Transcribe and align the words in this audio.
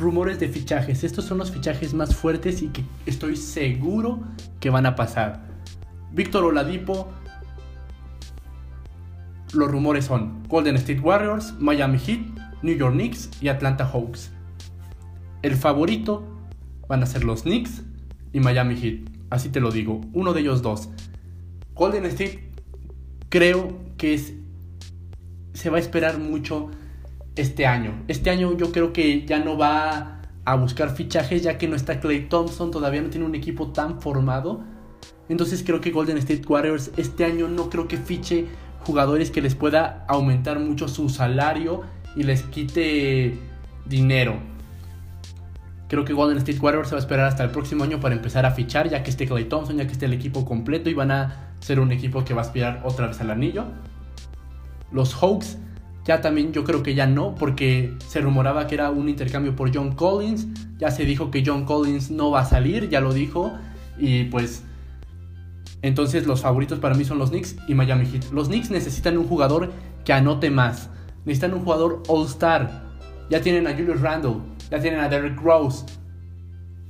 rumores 0.00 0.40
de 0.40 0.48
fichajes. 0.48 1.04
Estos 1.04 1.24
son 1.24 1.38
los 1.38 1.50
fichajes 1.50 1.94
más 1.94 2.16
fuertes 2.16 2.62
y 2.62 2.68
que 2.68 2.84
estoy 3.06 3.36
seguro 3.36 4.20
que 4.58 4.70
van 4.70 4.86
a 4.86 4.96
pasar. 4.96 5.46
Víctor 6.12 6.44
Oladipo. 6.44 7.08
Los 9.52 9.70
rumores 9.70 10.04
son 10.04 10.44
Golden 10.48 10.76
State 10.76 11.00
Warriors, 11.00 11.54
Miami 11.58 11.98
Heat, 11.98 12.20
New 12.62 12.76
York 12.76 12.94
Knicks 12.94 13.30
y 13.40 13.48
Atlanta 13.48 13.84
Hawks. 13.84 14.30
El 15.42 15.56
favorito 15.56 16.24
van 16.88 17.02
a 17.02 17.06
ser 17.06 17.24
los 17.24 17.42
Knicks 17.42 17.82
y 18.32 18.40
Miami 18.40 18.76
Heat. 18.76 19.08
Así 19.30 19.48
te 19.48 19.60
lo 19.60 19.70
digo, 19.70 20.00
uno 20.12 20.32
de 20.32 20.40
ellos 20.40 20.62
dos. 20.62 20.88
Golden 21.74 22.04
State 22.06 22.50
creo 23.28 23.78
que 23.96 24.40
se 25.52 25.70
va 25.70 25.78
a 25.78 25.80
esperar 25.80 26.18
mucho 26.18 26.70
este 27.36 27.66
año. 27.66 28.02
Este 28.08 28.30
año 28.30 28.56
yo 28.56 28.72
creo 28.72 28.92
que 28.92 29.24
ya 29.26 29.38
no 29.38 29.56
va 29.56 30.20
a 30.44 30.54
buscar 30.56 30.94
fichajes 30.94 31.42
ya 31.42 31.58
que 31.58 31.68
no 31.68 31.76
está 31.76 32.00
Clay 32.00 32.28
Thompson, 32.28 32.70
todavía 32.70 33.02
no 33.02 33.10
tiene 33.10 33.26
un 33.26 33.34
equipo 33.34 33.68
tan 33.68 34.00
formado. 34.00 34.62
Entonces 35.28 35.62
creo 35.64 35.80
que 35.80 35.90
Golden 35.90 36.18
State 36.18 36.42
Warriors 36.46 36.90
este 36.96 37.24
año 37.24 37.48
no 37.48 37.70
creo 37.70 37.86
que 37.86 37.96
fiche 37.96 38.46
jugadores 38.84 39.30
que 39.30 39.40
les 39.40 39.54
pueda 39.54 40.04
aumentar 40.08 40.58
mucho 40.58 40.88
su 40.88 41.08
salario 41.08 41.82
y 42.16 42.24
les 42.24 42.42
quite 42.42 43.38
dinero. 43.86 44.38
Creo 45.88 46.04
que 46.04 46.12
Golden 46.12 46.38
State 46.38 46.58
Warriors 46.58 46.88
se 46.88 46.94
va 46.94 46.98
a 46.98 47.02
esperar 47.02 47.26
hasta 47.26 47.44
el 47.44 47.50
próximo 47.50 47.84
año 47.84 48.00
para 48.00 48.14
empezar 48.14 48.46
a 48.46 48.52
fichar, 48.52 48.88
ya 48.88 49.02
que 49.02 49.10
esté 49.10 49.26
Clay 49.26 49.44
Thompson, 49.44 49.76
ya 49.76 49.86
que 49.86 49.92
esté 49.92 50.06
el 50.06 50.12
equipo 50.12 50.44
completo 50.44 50.88
y 50.88 50.94
van 50.94 51.10
a 51.10 51.50
ser 51.60 51.80
un 51.80 51.92
equipo 51.92 52.24
que 52.24 52.32
va 52.32 52.42
a 52.42 52.44
aspirar 52.44 52.82
otra 52.84 53.08
vez 53.08 53.20
al 53.20 53.30
anillo. 53.30 53.64
Los 54.92 55.14
Hawks, 55.14 55.58
ya 56.04 56.20
también 56.20 56.52
yo 56.52 56.64
creo 56.64 56.82
que 56.82 56.94
ya 56.94 57.06
no, 57.06 57.34
porque 57.34 57.94
se 58.08 58.20
rumoraba 58.20 58.66
que 58.66 58.74
era 58.74 58.90
un 58.90 59.08
intercambio 59.08 59.54
por 59.54 59.74
John 59.74 59.94
Collins. 59.94 60.46
Ya 60.78 60.90
se 60.90 61.04
dijo 61.04 61.30
que 61.30 61.42
John 61.44 61.64
Collins 61.64 62.10
no 62.10 62.30
va 62.30 62.40
a 62.40 62.44
salir, 62.44 62.88
ya 62.88 63.00
lo 63.00 63.12
dijo. 63.12 63.52
Y 63.98 64.24
pues 64.24 64.62
entonces 65.82 66.26
los 66.26 66.40
favoritos 66.40 66.78
para 66.78 66.94
mí 66.94 67.04
son 67.04 67.18
los 67.18 67.30
Knicks 67.30 67.56
y 67.68 67.74
Miami 67.74 68.06
Heat. 68.06 68.32
Los 68.32 68.48
Knicks 68.48 68.70
necesitan 68.70 69.18
un 69.18 69.26
jugador 69.26 69.72
que 70.04 70.12
anote 70.12 70.50
más. 70.50 70.88
Necesitan 71.24 71.54
un 71.54 71.60
jugador 71.60 72.02
All-Star. 72.08 72.88
Ya 73.28 73.40
tienen 73.40 73.66
a 73.66 73.72
Julius 73.72 74.00
Randle, 74.00 74.36
ya 74.70 74.80
tienen 74.80 75.00
a 75.00 75.08
Derrick 75.08 75.40
Rose. 75.40 75.84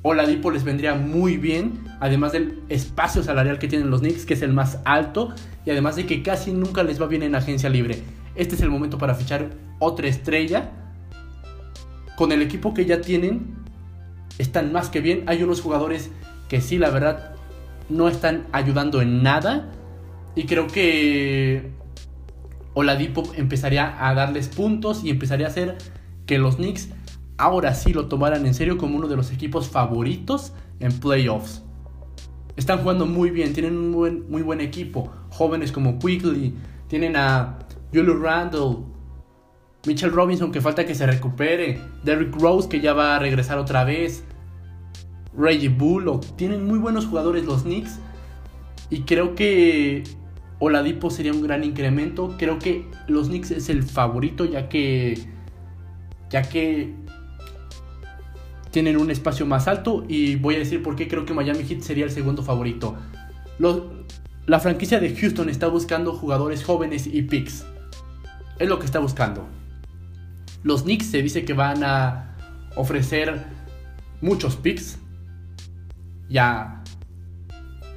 Oladipo 0.03 0.51
les 0.51 0.65
vendría 0.65 0.95
muy 0.95 1.37
bien, 1.37 1.85
además 2.01 2.33
del 2.33 2.59
espacio 2.71 3.23
salarial 3.23 3.59
que 3.59 3.69
tienen 3.69 3.91
los 3.91 4.01
Knicks, 4.01 4.25
que 4.25 4.33
es 4.33 4.41
el 4.41 4.55
más 4.55 4.79
alto, 4.87 5.35
y 5.67 5.71
además 5.71 5.97
de 5.97 6.07
que 6.07 6.23
casi 6.23 6.53
nunca 6.53 6.83
les 6.83 7.01
va 7.01 7.07
bien 7.07 7.23
en 7.23 7.35
agencia 7.35 7.69
libre. 7.69 8.03
Este 8.41 8.55
es 8.55 8.63
el 8.63 8.71
momento 8.71 8.97
para 8.97 9.15
fichar 9.15 9.51
otra 9.81 10.09
estrella. 10.09 10.71
Con 12.17 12.33
el 12.33 12.41
equipo 12.41 12.73
que 12.73 12.87
ya 12.87 13.03
tienen, 13.03 13.55
están 14.39 14.73
más 14.73 14.89
que 14.89 15.03
bien. 15.03 15.25
Hay 15.27 15.43
unos 15.43 15.61
jugadores 15.61 16.11
que 16.49 16.63
sí, 16.63 16.79
la 16.79 16.89
verdad, 16.89 17.35
no 17.91 18.09
están 18.09 18.47
ayudando 18.53 19.03
en 19.03 19.23
nada. 19.23 19.71
Y 20.35 20.45
creo 20.45 20.69
que 20.69 21.71
Oladipo 22.73 23.25
empezaría 23.37 24.09
a 24.09 24.15
darles 24.15 24.49
puntos 24.49 25.05
y 25.05 25.11
empezaría 25.11 25.47
a 25.47 25.51
hacer 25.51 25.77
que 26.25 26.39
los 26.39 26.57
Knicks 26.57 26.89
ahora 27.37 27.75
sí 27.75 27.93
lo 27.93 28.07
tomaran 28.07 28.47
en 28.47 28.55
serio 28.55 28.79
como 28.79 28.97
uno 28.97 29.07
de 29.07 29.17
los 29.17 29.31
equipos 29.33 29.69
favoritos 29.69 30.55
en 30.79 30.99
playoffs. 30.99 31.63
Están 32.57 32.79
jugando 32.79 33.05
muy 33.05 33.29
bien, 33.29 33.53
tienen 33.53 33.77
un 33.77 34.31
muy 34.31 34.41
buen 34.41 34.63
equipo. 34.63 35.13
Jóvenes 35.29 35.73
como 35.73 35.99
Quickly, 35.99 36.55
tienen 36.89 37.17
a 37.17 37.59
Julius 37.93 38.21
Randle, 38.21 38.77
Mitchell 39.87 40.13
Robinson 40.13 40.53
que 40.53 40.61
falta 40.61 40.85
que 40.85 40.95
se 40.95 41.07
recupere, 41.07 41.81
Derrick 42.05 42.35
Rose 42.37 42.69
que 42.69 42.81
ya 42.81 42.93
va 42.93 43.17
a 43.17 43.19
regresar 43.19 43.59
otra 43.59 43.85
vez, 43.85 44.25
Reggie 45.37 45.69
Bullock. 45.69 46.25
Tienen 46.37 46.67
muy 46.67 46.79
buenos 46.79 47.07
jugadores 47.07 47.45
los 47.45 47.63
Knicks 47.63 47.99
y 48.91 49.03
creo 49.03 49.35
que 49.35 50.05
Oladipo 50.59 51.11
sería 51.11 51.33
un 51.33 51.43
gran 51.43 51.65
incremento. 51.65 52.35
Creo 52.39 52.59
que 52.59 52.87
los 53.09 53.29
Knicks 53.29 53.51
es 53.51 53.69
el 53.69 53.83
favorito 53.83 54.45
ya 54.45 54.69
que 54.69 55.19
ya 56.29 56.43
que 56.43 56.95
tienen 58.71 58.97
un 58.97 59.11
espacio 59.11 59.47
más 59.47 59.67
alto 59.67 60.05
y 60.07 60.37
voy 60.37 60.55
a 60.55 60.59
decir 60.59 60.83
por 60.83 60.95
qué 60.95 61.09
creo 61.09 61.25
que 61.25 61.35
Miami 61.35 61.65
Heat 61.65 61.81
sería 61.81 62.05
el 62.05 62.11
segundo 62.11 62.43
favorito. 62.43 62.97
la 64.47 64.61
franquicia 64.61 65.01
de 65.01 65.15
Houston 65.15 65.49
está 65.49 65.69
buscando 65.69 66.13
jugadores 66.13 66.65
jóvenes 66.65 67.07
y 67.07 67.23
picks. 67.23 67.65
Es 68.61 68.69
lo 68.69 68.79
que 68.79 68.85
está 68.85 68.99
buscando. 68.99 69.49
Los 70.63 70.83
Knicks 70.83 71.07
se 71.07 71.23
dice 71.23 71.47
que 71.47 71.55
van 71.55 71.83
a 71.83 72.37
ofrecer 72.77 73.47
muchos 74.21 74.55
picks. 74.57 74.99
Ya, 76.29 76.85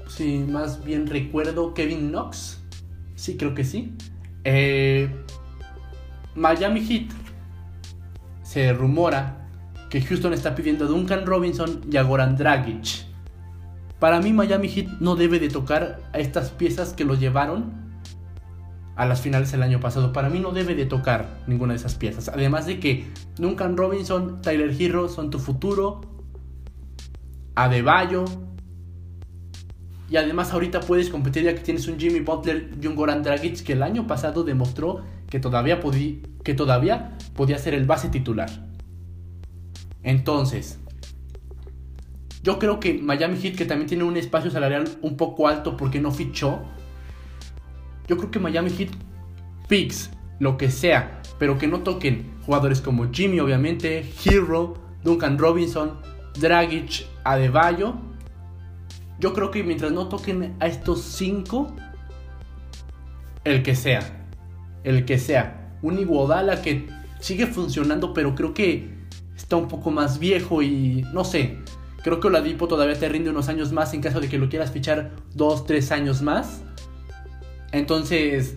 si 0.08 0.38
más 0.38 0.84
bien 0.84 1.08
recuerdo, 1.08 1.74
Kevin 1.74 2.10
Knox. 2.10 2.62
Sí, 3.16 3.36
creo 3.36 3.54
que 3.54 3.66
sí. 3.66 3.94
Eh, 4.46 5.14
Miami 6.34 6.82
Heat 6.82 7.12
se 8.42 8.72
rumora 8.72 9.50
que 9.90 10.02
Houston 10.02 10.34
está 10.34 10.56
pidiendo 10.56 10.86
a 10.86 10.88
Duncan 10.88 11.26
Robinson 11.26 11.82
y 11.92 11.98
a 11.98 12.04
Goran 12.04 12.38
Dragic. 12.38 13.06
Para 14.00 14.22
mí 14.22 14.32
Miami 14.32 14.70
Heat 14.70 15.02
no 15.02 15.18
debe 15.18 15.40
de 15.40 15.50
tocar 15.50 16.00
a 16.14 16.20
estas 16.20 16.52
piezas 16.52 16.94
que 16.94 17.04
lo 17.04 17.16
llevaron 17.16 17.83
a 18.96 19.06
las 19.06 19.22
finales 19.22 19.52
del 19.52 19.64
año 19.64 19.80
pasado. 19.80 20.14
Para 20.14 20.30
mí 20.30 20.40
no 20.40 20.52
debe 20.52 20.76
de 20.76 20.86
tocar 20.86 21.42
ninguna 21.48 21.74
de 21.74 21.78
esas 21.78 21.96
piezas. 21.96 22.30
Además 22.30 22.66
de 22.66 22.80
que 22.80 23.08
Duncan 23.38 23.78
Robinson, 23.78 24.42
Tyler 24.42 24.76
Hero 24.80 25.10
son 25.10 25.30
tu 25.30 25.40
futuro. 25.40 26.02
Adebayo. 27.56 28.26
Y 30.10 30.18
además 30.18 30.54
ahorita 30.54 30.82
puedes 30.82 31.10
competir 31.10 31.44
ya 31.44 31.56
que 31.56 31.62
tienes 31.62 31.88
un 31.88 32.00
Jimmy 32.00 32.20
Butler 32.20 32.70
y 32.80 32.88
un 32.88 32.96
Goran 32.96 33.24
Dragic 33.24 33.64
que 33.64 33.74
el 33.74 33.82
año 33.82 34.06
pasado 34.06 34.44
demostró 34.44 35.04
que 35.28 35.40
todavía, 35.40 35.80
que 36.44 36.54
todavía 36.54 37.18
podía 37.36 37.58
ser 37.58 37.74
el 37.74 37.86
base 37.86 38.10
titular. 38.10 38.50
Entonces, 40.04 40.78
yo 42.44 42.60
creo 42.60 42.80
que 42.80 42.94
Miami 42.96 43.38
Heat, 43.38 43.56
que 43.56 43.66
también 43.66 43.88
tiene 43.88 44.04
un 44.04 44.18
espacio 44.18 44.52
salarial 44.52 44.88
un 45.02 45.18
poco 45.18 45.48
alto 45.48 45.78
porque 45.78 46.00
no 46.00 46.12
fichó, 46.12 46.62
yo 48.08 48.18
creo 48.18 48.32
que 48.32 48.40
Miami 48.40 48.70
Heat 48.72 48.90
picks 49.68 50.10
lo 50.40 50.58
que 50.58 50.70
sea, 50.70 51.22
pero 51.40 51.58
que 51.58 51.68
no 51.68 51.82
toquen 51.82 52.34
jugadores 52.46 52.82
como 52.82 53.12
Jimmy, 53.12 53.40
obviamente, 53.40 54.12
Hero, 54.26 54.76
Duncan 55.04 55.38
Robinson, 55.38 56.00
Dragic, 56.40 57.06
Adebayo. 57.24 57.96
Yo 59.20 59.34
creo 59.34 59.52
que 59.52 59.64
mientras 59.64 59.92
no 59.92 60.10
toquen 60.10 60.56
a 60.60 60.68
estos 60.68 61.02
cinco, 61.02 61.76
el 63.44 63.64
que 63.64 63.76
sea, 63.76 64.28
el 64.84 65.06
que 65.06 65.18
sea, 65.18 65.78
un 65.82 66.00
Iguodala 66.00 66.62
que 66.62 66.88
sigue 67.20 67.48
funcionando, 67.48 68.14
pero 68.14 68.36
creo 68.36 68.54
que 68.54 68.94
está 69.36 69.56
un 69.56 69.68
poco 69.68 69.92
más 69.92 70.20
viejo 70.20 70.62
y 70.62 71.06
no 71.14 71.24
sé. 71.24 71.60
Creo 72.04 72.20
que 72.20 72.28
Oladipo 72.28 72.68
todavía 72.68 73.00
te 73.00 73.08
rinde 73.08 73.30
unos 73.30 73.48
años 73.48 73.72
más 73.72 73.94
en 73.94 74.02
caso 74.02 74.20
de 74.20 74.28
que 74.28 74.38
lo 74.38 74.50
quieras 74.50 74.72
fichar 74.72 75.12
dos, 75.34 75.66
tres 75.66 75.92
años 75.92 76.22
más. 76.22 76.64
Entonces, 77.74 78.56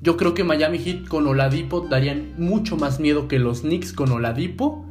yo 0.00 0.16
creo 0.16 0.34
que 0.34 0.42
Miami 0.42 0.78
Heat 0.78 1.06
con 1.06 1.26
Oladipo 1.26 1.82
darían 1.82 2.32
mucho 2.38 2.76
más 2.76 2.98
miedo 2.98 3.28
que 3.28 3.38
los 3.38 3.60
Knicks 3.60 3.92
con 3.92 4.10
Oladipo. 4.10 4.86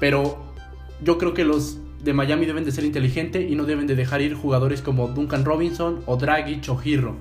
Pero 0.00 0.38
yo 1.02 1.16
creo 1.16 1.34
que 1.34 1.44
los 1.44 1.78
de 2.02 2.12
Miami 2.12 2.46
deben 2.46 2.64
de 2.64 2.72
ser 2.72 2.84
inteligentes 2.84 3.48
y 3.48 3.54
no 3.54 3.64
deben 3.64 3.86
de 3.86 3.94
dejar 3.94 4.20
ir 4.22 4.34
jugadores 4.34 4.82
como 4.82 5.08
Duncan 5.08 5.44
Robinson 5.44 6.00
o 6.06 6.16
Dragic 6.16 6.68
o 6.68 6.80
Hero. 6.84 7.16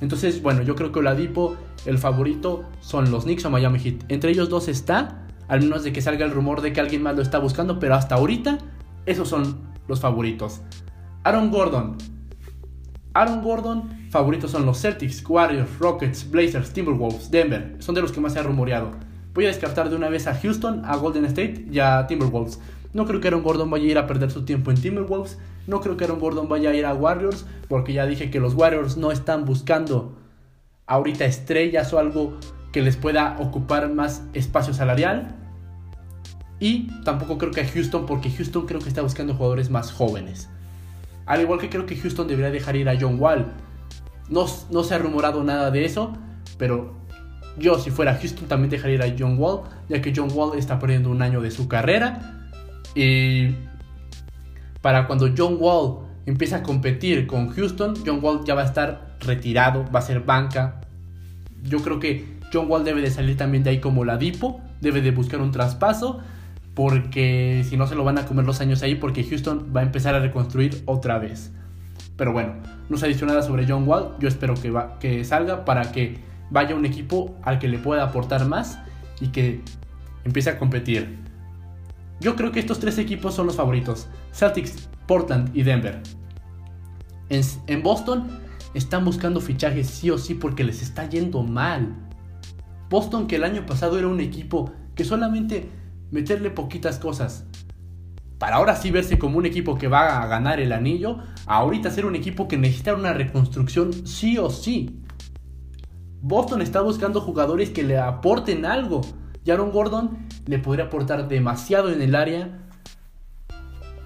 Entonces, 0.00 0.40
bueno, 0.40 0.62
yo 0.62 0.76
creo 0.76 0.92
que 0.92 1.00
Oladipo 1.00 1.56
el 1.84 1.98
favorito 1.98 2.64
son 2.80 3.10
los 3.10 3.24
Knicks 3.24 3.44
o 3.44 3.50
Miami 3.50 3.80
Heat. 3.80 4.04
Entre 4.08 4.30
ellos 4.30 4.48
dos 4.48 4.68
está, 4.68 5.26
al 5.48 5.62
menos 5.62 5.82
de 5.82 5.92
que 5.92 6.00
salga 6.00 6.24
el 6.24 6.30
rumor 6.30 6.60
de 6.60 6.72
que 6.72 6.80
alguien 6.80 7.02
más 7.02 7.16
lo 7.16 7.22
está 7.22 7.38
buscando, 7.38 7.80
pero 7.80 7.96
hasta 7.96 8.14
ahorita 8.14 8.58
esos 9.04 9.28
son 9.28 9.58
los 9.88 10.00
favoritos. 10.00 10.60
Aaron 11.24 11.50
Gordon. 11.50 12.19
Aaron 13.12 13.42
Gordon, 13.42 13.90
favoritos 14.10 14.52
son 14.52 14.64
los 14.64 14.80
Celtics, 14.80 15.24
Warriors, 15.28 15.78
Rockets, 15.78 16.30
Blazers, 16.30 16.72
Timberwolves, 16.72 17.30
Denver. 17.30 17.76
Son 17.80 17.94
de 17.94 18.02
los 18.02 18.12
que 18.12 18.20
más 18.20 18.34
se 18.34 18.38
ha 18.38 18.42
rumoreado. 18.44 18.92
Voy 19.34 19.46
a 19.46 19.48
descartar 19.48 19.90
de 19.90 19.96
una 19.96 20.08
vez 20.08 20.26
a 20.28 20.34
Houston, 20.34 20.84
a 20.84 20.96
Golden 20.96 21.24
State 21.24 21.66
y 21.70 21.80
a 21.80 22.06
Timberwolves. 22.06 22.60
No 22.92 23.06
creo 23.06 23.20
que 23.20 23.28
Aaron 23.28 23.42
Gordon 23.42 23.70
vaya 23.70 23.84
a 23.84 23.88
ir 23.88 23.98
a 23.98 24.06
perder 24.06 24.30
su 24.30 24.44
tiempo 24.44 24.70
en 24.70 24.80
Timberwolves. 24.80 25.38
No 25.66 25.80
creo 25.80 25.96
que 25.96 26.04
Aaron 26.04 26.20
Gordon 26.20 26.48
vaya 26.48 26.70
a 26.70 26.74
ir 26.74 26.86
a 26.86 26.94
Warriors, 26.94 27.46
porque 27.68 27.92
ya 27.92 28.06
dije 28.06 28.30
que 28.30 28.40
los 28.40 28.54
Warriors 28.54 28.96
no 28.96 29.10
están 29.10 29.44
buscando 29.44 30.16
ahorita 30.86 31.24
estrellas 31.24 31.92
o 31.92 31.98
algo 31.98 32.36
que 32.72 32.82
les 32.82 32.96
pueda 32.96 33.36
ocupar 33.40 33.92
más 33.92 34.22
espacio 34.34 34.72
salarial. 34.72 35.36
Y 36.60 36.88
tampoco 37.04 37.38
creo 37.38 37.50
que 37.50 37.62
a 37.62 37.66
Houston, 37.66 38.06
porque 38.06 38.30
Houston 38.30 38.66
creo 38.66 38.80
que 38.80 38.88
está 38.88 39.02
buscando 39.02 39.34
jugadores 39.34 39.70
más 39.70 39.90
jóvenes. 39.90 40.48
Al 41.30 41.40
igual 41.42 41.60
que 41.60 41.70
creo 41.70 41.86
que 41.86 41.94
Houston 41.94 42.26
debería 42.26 42.50
dejar 42.50 42.74
ir 42.74 42.88
a 42.88 42.98
John 43.00 43.20
Wall. 43.20 43.52
No, 44.28 44.46
no 44.72 44.82
se 44.82 44.96
ha 44.96 44.98
rumorado 44.98 45.44
nada 45.44 45.70
de 45.70 45.84
eso, 45.84 46.12
pero 46.58 46.96
Yo 47.56 47.78
si 47.78 47.90
fuera 47.90 48.16
Houston 48.16 48.48
también 48.48 48.70
dejaría 48.70 48.96
ir 48.96 49.02
a 49.02 49.16
John 49.16 49.36
Wall, 49.38 49.60
ya 49.88 50.00
que 50.00 50.12
John 50.14 50.30
Wall 50.32 50.58
está 50.58 50.80
perdiendo 50.80 51.08
un 51.08 51.22
año 51.22 51.40
de 51.40 51.52
su 51.52 51.68
carrera. 51.68 52.48
Y 52.96 53.54
para 54.80 55.06
cuando 55.06 55.30
John 55.36 55.56
Wall 55.60 56.06
empiece 56.26 56.56
a 56.56 56.64
competir 56.64 57.28
con 57.28 57.50
Houston, 57.50 57.94
John 58.04 58.18
Wall 58.22 58.44
ya 58.44 58.56
va 58.56 58.62
a 58.62 58.66
estar 58.66 59.16
retirado, 59.20 59.84
va 59.94 60.00
a 60.00 60.02
ser 60.02 60.20
banca. 60.20 60.80
Yo 61.62 61.80
creo 61.80 62.00
que 62.00 62.38
John 62.52 62.66
Wall 62.68 62.82
debe 62.82 63.02
de 63.02 63.10
salir 63.10 63.36
también 63.36 63.62
de 63.62 63.70
ahí 63.70 63.78
como 63.78 64.04
la 64.04 64.16
Dipo, 64.16 64.60
debe 64.80 65.00
de 65.00 65.12
buscar 65.12 65.40
un 65.40 65.52
traspaso, 65.52 66.20
porque 66.80 67.62
si 67.68 67.76
no 67.76 67.86
se 67.86 67.94
lo 67.94 68.04
van 68.04 68.16
a 68.16 68.24
comer 68.24 68.46
los 68.46 68.62
años 68.62 68.82
ahí, 68.82 68.94
porque 68.94 69.22
Houston 69.22 69.70
va 69.76 69.80
a 69.80 69.82
empezar 69.82 70.14
a 70.14 70.18
reconstruir 70.18 70.82
otra 70.86 71.18
vez. 71.18 71.52
Pero 72.16 72.32
bueno, 72.32 72.54
no 72.88 72.96
se 72.96 73.04
ha 73.04 73.08
dicho 73.10 73.26
nada 73.26 73.42
sobre 73.42 73.66
John 73.68 73.86
Wall, 73.86 74.14
yo 74.18 74.28
espero 74.28 74.54
que, 74.54 74.70
va, 74.70 74.98
que 74.98 75.22
salga 75.26 75.66
para 75.66 75.92
que 75.92 76.20
vaya 76.48 76.74
un 76.74 76.86
equipo 76.86 77.36
al 77.42 77.58
que 77.58 77.68
le 77.68 77.78
pueda 77.78 78.04
aportar 78.04 78.48
más 78.48 78.78
y 79.20 79.26
que 79.28 79.60
empiece 80.24 80.48
a 80.48 80.58
competir. 80.58 81.18
Yo 82.18 82.34
creo 82.34 82.50
que 82.50 82.60
estos 82.60 82.80
tres 82.80 82.96
equipos 82.96 83.34
son 83.34 83.44
los 83.44 83.56
favoritos, 83.56 84.08
Celtics, 84.32 84.88
Portland 85.06 85.54
y 85.54 85.64
Denver. 85.64 86.00
En, 87.28 87.42
en 87.66 87.82
Boston 87.82 88.26
están 88.72 89.04
buscando 89.04 89.42
fichajes 89.42 89.86
sí 89.86 90.08
o 90.08 90.16
sí 90.16 90.32
porque 90.32 90.64
les 90.64 90.80
está 90.80 91.06
yendo 91.06 91.42
mal. 91.42 91.94
Boston 92.88 93.26
que 93.26 93.36
el 93.36 93.44
año 93.44 93.66
pasado 93.66 93.98
era 93.98 94.08
un 94.08 94.20
equipo 94.20 94.72
que 94.94 95.04
solamente 95.04 95.78
meterle 96.10 96.50
poquitas 96.50 96.98
cosas. 96.98 97.44
Para 98.38 98.56
ahora 98.56 98.74
sí 98.74 98.90
verse 98.90 99.18
como 99.18 99.38
un 99.38 99.46
equipo 99.46 99.76
que 99.76 99.88
va 99.88 100.22
a 100.22 100.26
ganar 100.26 100.60
el 100.60 100.72
anillo, 100.72 101.18
ahorita 101.46 101.90
ser 101.90 102.06
un 102.06 102.16
equipo 102.16 102.48
que 102.48 102.56
necesita 102.56 102.94
una 102.94 103.12
reconstrucción 103.12 104.06
sí 104.06 104.38
o 104.38 104.48
sí. 104.48 105.02
Boston 106.22 106.62
está 106.62 106.80
buscando 106.80 107.20
jugadores 107.20 107.70
que 107.70 107.82
le 107.82 107.98
aporten 107.98 108.64
algo. 108.64 109.02
Aaron 109.48 109.72
Gordon 109.72 110.26
le 110.46 110.58
podría 110.58 110.86
aportar 110.86 111.28
demasiado 111.28 111.90
en 111.90 112.02
el 112.02 112.14
área 112.14 112.58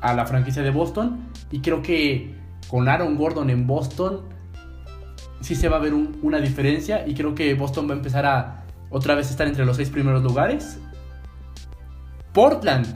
a 0.01 0.15
la 0.15 0.27
franquicia 0.27 0.63
de 0.63 0.71
Boston. 0.71 1.29
Y 1.51 1.61
creo 1.61 1.83
que 1.83 2.35
con 2.69 2.89
Aaron 2.89 3.17
Gordon 3.17 3.51
en 3.51 3.67
Boston 3.67 4.23
sí 5.41 5.55
se 5.55 5.69
va 5.69 5.77
a 5.77 5.81
ver 5.81 5.95
una 5.95 6.39
diferencia. 6.39 7.07
Y 7.07 7.15
creo 7.15 7.35
que 7.35 7.55
Boston 7.55 7.89
va 7.89 7.95
a 7.95 7.97
empezar 7.97 8.27
a 8.27 8.65
otra 8.91 9.15
vez 9.15 9.31
estar 9.31 9.47
entre 9.47 9.65
los 9.65 9.77
seis 9.77 9.91
primeros 9.91 10.23
lugares. 10.23 10.79
Portland. 12.35 12.87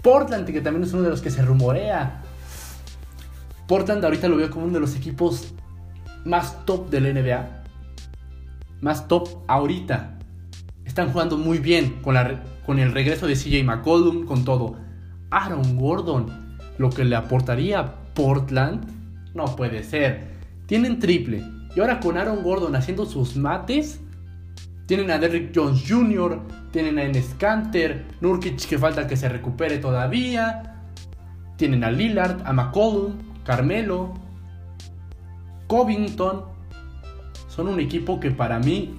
Portland, 0.00 0.46
que 0.46 0.60
también 0.60 0.84
es 0.84 0.92
uno 0.92 1.02
de 1.02 1.10
los 1.10 1.20
que 1.20 1.30
se 1.30 1.42
rumorea. 1.42 2.22
Portland 3.66 4.04
ahorita 4.04 4.28
lo 4.28 4.36
veo 4.36 4.48
como 4.48 4.66
uno 4.66 4.74
de 4.74 4.80
los 4.80 4.94
equipos 4.94 5.52
más 6.24 6.64
top 6.64 6.88
del 6.88 7.12
NBA. 7.12 7.64
Más 8.80 9.08
top 9.08 9.28
ahorita. 9.48 10.18
Están 10.84 11.10
jugando 11.10 11.36
muy 11.36 11.58
bien 11.58 12.00
con, 12.00 12.14
la, 12.14 12.44
con 12.64 12.78
el 12.78 12.92
regreso 12.92 13.26
de 13.26 13.34
CJ 13.34 13.64
McCollum, 13.64 14.24
con 14.24 14.44
todo. 14.44 14.76
Aaron 15.30 15.76
Gordon, 15.76 16.56
lo 16.78 16.90
que 16.90 17.04
le 17.04 17.16
aportaría 17.16 17.96
Portland, 18.14 18.86
no 19.34 19.56
puede 19.56 19.82
ser. 19.82 20.28
Tienen 20.66 21.00
triple. 21.00 21.42
Y 21.74 21.80
ahora 21.80 21.98
con 21.98 22.16
Aaron 22.16 22.44
Gordon 22.44 22.76
haciendo 22.76 23.04
sus 23.04 23.34
mates, 23.34 24.00
tienen 24.86 25.10
a 25.10 25.18
Derrick 25.18 25.52
Jones 25.54 25.84
Jr., 25.88 26.40
tienen 26.70 26.98
a 26.98 27.04
Enes 27.04 27.34
Kanter, 27.38 28.04
Nurkic 28.20 28.66
que 28.66 28.78
falta 28.78 29.06
que 29.06 29.16
se 29.16 29.28
recupere 29.28 29.78
todavía. 29.78 30.82
Tienen 31.56 31.84
a 31.84 31.90
Lillard, 31.90 32.42
a 32.44 32.52
McCollum, 32.52 33.14
Carmelo, 33.44 34.14
Covington. 35.68 36.46
Son 37.48 37.68
un 37.68 37.78
equipo 37.78 38.18
que 38.18 38.32
para 38.32 38.58
mí 38.58 38.94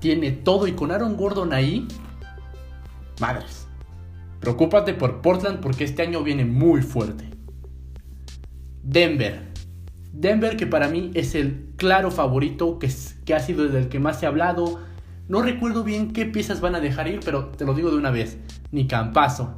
tiene 0.00 0.32
todo 0.32 0.66
y 0.66 0.72
con 0.72 0.90
Aaron 0.90 1.16
Gordon 1.16 1.52
ahí, 1.52 1.86
madres. 3.20 3.66
Preocúpate 4.40 4.94
por 4.94 5.20
Portland 5.20 5.60
porque 5.60 5.84
este 5.84 6.02
año 6.02 6.22
viene 6.22 6.44
muy 6.44 6.82
fuerte. 6.82 7.30
Denver. 8.82 9.47
Denver 10.12 10.56
que 10.56 10.66
para 10.66 10.88
mí 10.88 11.10
es 11.14 11.34
el 11.34 11.72
claro 11.76 12.10
favorito, 12.10 12.78
que, 12.78 12.90
que 13.24 13.34
ha 13.34 13.40
sido 13.40 13.64
el 13.64 13.88
que 13.88 13.98
más 13.98 14.20
se 14.20 14.26
ha 14.26 14.30
hablado. 14.30 14.80
No 15.28 15.42
recuerdo 15.42 15.84
bien 15.84 16.12
qué 16.12 16.24
piezas 16.24 16.60
van 16.60 16.74
a 16.74 16.80
dejar 16.80 17.08
ir, 17.08 17.20
pero 17.24 17.46
te 17.46 17.64
lo 17.64 17.74
digo 17.74 17.90
de 17.90 17.96
una 17.96 18.10
vez. 18.10 18.38
Ni 18.72 18.86
Campazo, 18.86 19.54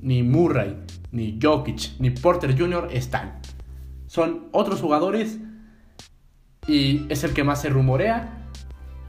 ni 0.00 0.22
Murray, 0.22 0.76
ni 1.10 1.38
Jokic, 1.40 2.00
ni 2.00 2.10
Porter 2.10 2.58
Jr. 2.58 2.88
están. 2.92 3.40
Son 4.06 4.48
otros 4.52 4.80
jugadores 4.80 5.38
y 6.66 7.06
es 7.08 7.24
el 7.24 7.32
que 7.32 7.44
más 7.44 7.60
se 7.62 7.68
rumorea. 7.68 8.48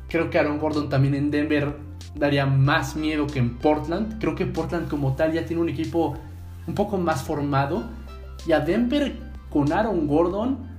Creo 0.10 0.30
que 0.30 0.40
Aaron 0.40 0.60
Gordon 0.60 0.90
también 0.90 1.16
en 1.16 1.32
Denver 1.32 1.76
daría 2.16 2.46
más 2.46 2.96
miedo 2.96 3.28
que 3.28 3.40
en 3.40 3.58
Portland. 3.58 4.20
Creo 4.20 4.36
que 4.36 4.46
Portland 4.46 4.88
como 4.88 5.16
tal 5.16 5.34
ya 5.34 5.46
tiene 5.46 5.62
un 5.62 5.70
equipo 5.70 6.16
un 6.68 6.76
poco 6.76 6.98
más 6.98 7.24
formado. 7.24 7.84
Y 8.46 8.52
a 8.52 8.60
Denver 8.60 9.16
con 9.50 9.72
Aaron 9.72 10.08
Gordon 10.08 10.73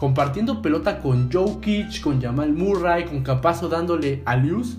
compartiendo 0.00 0.62
pelota 0.62 0.98
con 1.00 1.30
Jokic, 1.30 2.00
con 2.00 2.22
Jamal 2.22 2.54
Murray, 2.54 3.04
con 3.04 3.22
Capazo 3.22 3.68
dándole 3.68 4.22
a 4.24 4.34
Luz. 4.34 4.78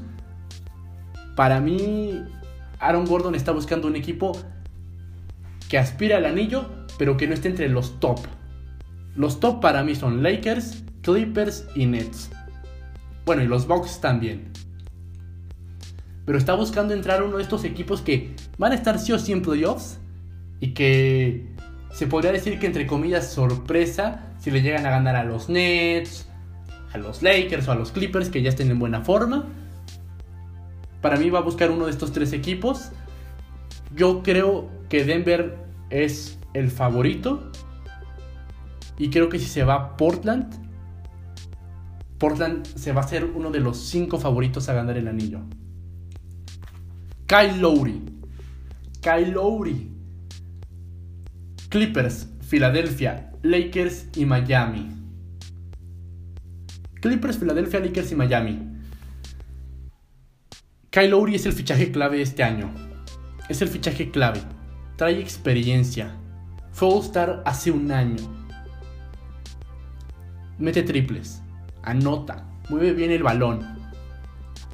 Para 1.36 1.62
mí, 1.62 2.24
Aaron 2.80 3.06
Gordon 3.06 3.36
está 3.36 3.52
buscando 3.52 3.88
un 3.88 3.96
equipo 3.96 4.32
que 5.70 5.78
aspira 5.78 6.18
al 6.18 6.26
anillo, 6.26 6.66
pero 6.98 7.18
que 7.18 7.28
no 7.28 7.36
esté 7.36 7.50
entre 7.50 7.70
los 7.70 8.00
top. 8.00 8.20
Los 9.16 9.40
top 9.40 9.62
para 9.62 9.84
mí 9.84 9.94
son 9.94 10.24
Lakers, 10.24 10.84
Clippers 11.04 11.68
y 11.76 11.86
Nets. 11.86 12.32
Bueno, 13.24 13.44
y 13.44 13.48
los 13.48 13.68
Bucks 13.68 14.02
también. 14.02 14.52
Pero 16.26 16.40
está 16.40 16.56
buscando 16.56 16.96
entrar 16.96 17.22
uno 17.22 17.38
de 17.38 17.44
estos 17.44 17.64
equipos 17.64 18.02
que 18.02 18.36
van 18.58 18.72
a 18.72 18.76
estar 18.76 18.98
sí 18.98 19.12
o 19.12 19.20
sí 19.20 19.34
en 19.34 19.44
playoffs 19.44 20.00
y 20.60 20.74
que 20.74 21.46
se 21.92 22.08
podría 22.08 22.32
decir 22.32 22.58
que 22.58 22.66
entre 22.66 22.88
comillas 22.88 23.32
sorpresa 23.32 24.31
si 24.42 24.50
le 24.50 24.62
llegan 24.62 24.86
a 24.88 24.90
ganar 24.90 25.16
a 25.16 25.24
los 25.24 25.50
Nets, 25.50 26.28
a 26.92 26.98
los 26.98 27.22
Lakers 27.22 27.68
o 27.68 27.72
a 27.72 27.76
los 27.76 27.92
Clippers 27.92 28.30
que 28.30 28.42
ya 28.42 28.50
estén 28.50 28.72
en 28.72 28.80
buena 28.80 29.02
forma. 29.02 29.46
Para 31.00 31.18
mí 31.18 31.30
va 31.30 31.40
a 31.40 31.44
buscar 31.44 31.70
uno 31.70 31.86
de 31.86 31.92
estos 31.92 32.12
tres 32.12 32.34
equipos. 32.34 32.92
Yo 33.96 34.24
creo 34.24 34.70
que 34.90 35.06
Denver 35.06 35.58
es 35.92 36.40
el 36.54 36.72
favorito. 36.72 37.52
Y 38.98 39.10
creo 39.10 39.30
que 39.30 39.38
si 39.38 39.46
se 39.46 39.64
va 39.64 39.76
a 39.76 39.98
Portland, 39.98 40.54
Portland 42.18 42.66
se 42.66 42.92
va 42.92 43.02
a 43.02 43.08
ser 43.08 43.26
uno 43.26 43.52
de 43.52 43.60
los 43.60 43.78
cinco 43.78 44.20
favoritos 44.20 44.68
a 44.70 44.74
ganar 44.74 44.98
el 44.98 45.08
anillo. 45.08 45.42
Kyle 47.28 47.60
Lowry. 47.62 48.02
Kyle 49.02 49.32
Lowry. 49.32 49.92
Clippers, 51.70 52.28
Filadelfia, 52.42 53.31
Lakers 53.44 54.08
y 54.16 54.24
Miami. 54.24 54.88
Clippers, 57.02 57.40
Filadelfia, 57.40 57.80
Lakers 57.80 58.12
y 58.12 58.16
Miami. 58.16 58.60
Kyle 60.92 61.10
Lowry 61.10 61.34
es 61.34 61.48
el 61.48 61.54
fichaje 61.54 61.92
clave 61.92 62.22
este 62.22 62.44
año. 62.44 62.72
Es 63.50 63.64
el 63.64 63.68
fichaje 63.68 64.12
clave. 64.12 64.42
Trae 64.96 65.20
experiencia. 65.20 66.16
Fue 66.72 66.88
All-Star 66.88 67.42
hace 67.44 67.72
un 67.72 67.92
año. 67.92 68.22
Mete 70.60 70.84
triples. 70.84 71.42
Anota. 71.82 72.48
Mueve 72.70 72.94
bien 72.94 73.10
el 73.10 73.24
balón. 73.24 73.66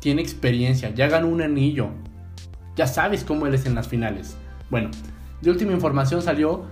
Tiene 0.02 0.22
experiencia. 0.22 0.90
Ya 0.90 1.08
ganó 1.08 1.30
un 1.30 1.42
anillo. 1.42 1.92
Ya 2.76 2.86
sabes 2.86 3.24
cómo 3.24 3.48
él 3.48 3.54
es 3.54 3.66
en 3.66 3.76
las 3.76 3.88
finales. 3.88 4.36
Bueno, 4.70 4.92
de 5.42 5.52
última 5.52 5.72
información 5.72 6.22
salió 6.22 6.66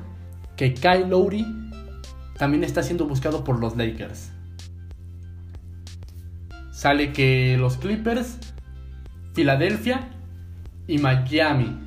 que 0.57 0.73
Kyle 0.73 1.07
Lowry 1.07 1.45
también 2.37 2.63
está 2.63 2.83
siendo 2.83 3.05
buscado 3.05 3.43
por 3.43 3.59
los 3.59 3.75
Lakers. 3.75 4.31
Sale 6.71 7.13
que 7.13 7.57
los 7.57 7.77
Clippers, 7.77 8.37
Filadelfia 9.33 10.09
y 10.87 10.97
Miami. 10.97 11.79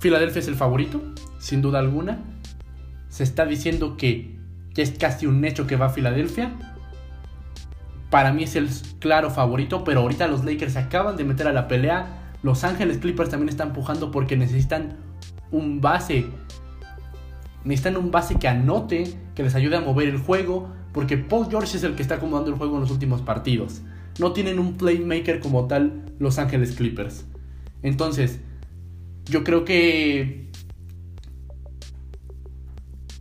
Filadelfia 0.00 0.40
es 0.40 0.48
el 0.48 0.54
favorito, 0.54 1.02
sin 1.38 1.62
duda 1.62 1.78
alguna. 1.78 2.18
Se 3.08 3.22
está 3.22 3.44
diciendo 3.44 3.96
que 3.96 4.38
ya 4.74 4.82
es 4.82 4.90
casi 4.92 5.26
un 5.26 5.44
hecho 5.44 5.66
que 5.66 5.76
va 5.76 5.86
a 5.86 5.90
Filadelfia. 5.90 6.52
Para 8.10 8.32
mí 8.32 8.44
es 8.44 8.56
el 8.56 8.68
claro 8.98 9.30
favorito, 9.30 9.84
pero 9.84 10.00
ahorita 10.00 10.28
los 10.28 10.44
Lakers 10.44 10.76
acaban 10.76 11.16
de 11.16 11.24
meter 11.24 11.48
a 11.48 11.52
la 11.52 11.68
pelea 11.68 12.22
los 12.46 12.62
Ángeles 12.64 12.98
Clippers 12.98 13.30
también 13.30 13.48
están 13.48 13.68
empujando 13.68 14.10
porque 14.12 14.36
necesitan 14.36 14.96
un 15.50 15.80
base. 15.80 16.26
Necesitan 17.64 17.96
un 17.96 18.10
base 18.10 18.36
que 18.36 18.48
anote, 18.48 19.12
que 19.34 19.42
les 19.42 19.54
ayude 19.54 19.76
a 19.76 19.80
mover 19.80 20.08
el 20.08 20.18
juego, 20.18 20.70
porque 20.92 21.16
Paul 21.18 21.48
George 21.50 21.76
es 21.76 21.82
el 21.82 21.94
que 21.94 22.02
está 22.02 22.16
acomodando 22.16 22.50
el 22.50 22.56
juego 22.56 22.76
en 22.76 22.82
los 22.82 22.90
últimos 22.90 23.22
partidos. 23.22 23.82
No 24.18 24.32
tienen 24.32 24.58
un 24.58 24.76
playmaker 24.76 25.40
como 25.40 25.66
tal 25.66 26.04
Los 26.18 26.38
Ángeles 26.38 26.74
Clippers. 26.74 27.26
Entonces, 27.82 28.40
yo 29.26 29.44
creo 29.44 29.64
que 29.64 30.46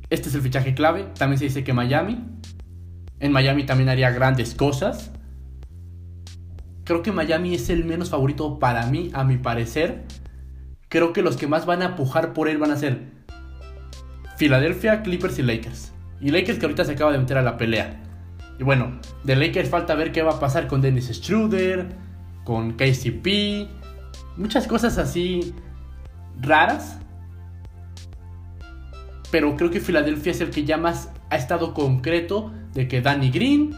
Este 0.10 0.30
es 0.30 0.36
el 0.36 0.42
fichaje 0.42 0.74
clave. 0.74 1.08
También 1.18 1.40
se 1.40 1.46
dice 1.46 1.64
que 1.64 1.74
Miami. 1.74 2.24
En 3.20 3.32
Miami 3.32 3.66
también 3.66 3.90
haría 3.90 4.12
grandes 4.12 4.54
cosas. 4.54 5.12
Creo 6.84 7.02
que 7.02 7.12
Miami 7.12 7.56
es 7.56 7.70
el 7.70 7.86
menos 7.86 8.12
favorito 8.12 8.60
para 8.60 8.86
mí, 8.86 9.10
a 9.14 9.24
mi 9.24 9.38
parecer. 9.38 10.04
Creo 10.96 11.12
que 11.12 11.22
los 11.22 11.36
que 11.36 11.46
más 11.46 11.66
van 11.66 11.82
a 11.82 11.98
pujar 11.98 12.32
por 12.32 12.48
él 12.48 12.58
van 12.58 12.72
a 12.72 12.78
ser 12.78 13.02
Filadelfia, 14.38 15.04
Clippers 15.04 15.38
y 15.40 15.42
Lakers. 15.42 15.92
Y 16.22 16.30
Lakers 16.30 16.58
que 16.58 16.68
ahorita 16.68 16.86
se 16.86 16.94
acaba 16.94 17.12
de 17.12 17.18
meter 17.18 17.38
a 17.38 17.42
la 17.42 17.58
pelea. 17.58 18.02
Y 18.58 18.64
bueno, 18.64 19.02
de 19.26 19.36
Lakers 19.36 19.68
falta 19.70 19.94
ver 19.96 20.14
qué 20.14 20.22
va 20.22 20.36
a 20.36 20.40
pasar 20.40 20.68
con 20.68 20.80
Dennis 20.80 21.10
Schroeder, 21.12 21.90
con 22.46 22.78
KCP, 22.78 23.68
muchas 24.38 24.68
cosas 24.68 24.98
así 24.98 25.54
raras. 26.40 26.98
Pero 29.32 29.58
creo 29.58 29.72
que 29.72 29.82
Filadelfia 29.82 30.32
es 30.32 30.40
el 30.40 30.50
que 30.50 30.64
ya 30.64 30.78
más 30.78 31.12
ha 31.30 31.36
estado 31.36 31.74
concreto 31.74 32.54
de 32.74 32.88
que 32.88 33.02
Danny 33.02 33.32
Green, 33.32 33.76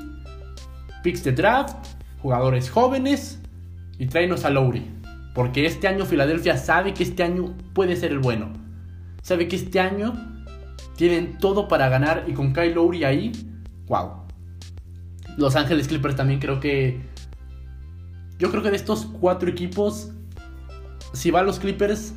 picks 1.02 1.24
de 1.24 1.32
draft, 1.32 1.84
jugadores 2.22 2.70
jóvenes 2.70 3.42
y 3.98 4.06
tráenos 4.06 4.46
a 4.46 4.52
Lowry. 4.52 4.97
Porque 5.38 5.68
este 5.68 5.88
año 5.88 6.04
Filadelfia 6.04 6.58
sabe 6.58 6.96
que 6.96 7.04
este 7.04 7.22
año 7.22 7.56
puede 7.74 7.96
ser 7.96 8.12
el 8.12 8.18
bueno. 8.18 8.52
Sabe 9.22 9.48
que 9.48 9.56
este 9.56 9.80
año 9.80 10.16
tienen 10.96 11.38
todo 11.38 11.68
para 11.68 11.90
ganar 11.90 12.26
y 12.28 12.34
con 12.34 12.54
Kyle 12.54 12.74
Lowry 12.74 13.04
ahí, 13.04 13.32
wow. 13.86 14.24
Los 15.38 15.56
Ángeles 15.56 15.88
Clippers 15.88 16.16
también 16.16 16.40
creo 16.40 16.60
que... 16.60 17.04
Yo 18.40 18.50
creo 18.50 18.64
que 18.64 18.72
de 18.72 18.78
estos 18.78 19.06
cuatro 19.06 19.48
equipos, 19.48 20.10
si 21.14 21.30
va 21.30 21.42
a 21.42 21.44
los 21.44 21.60
Clippers, 21.60 22.16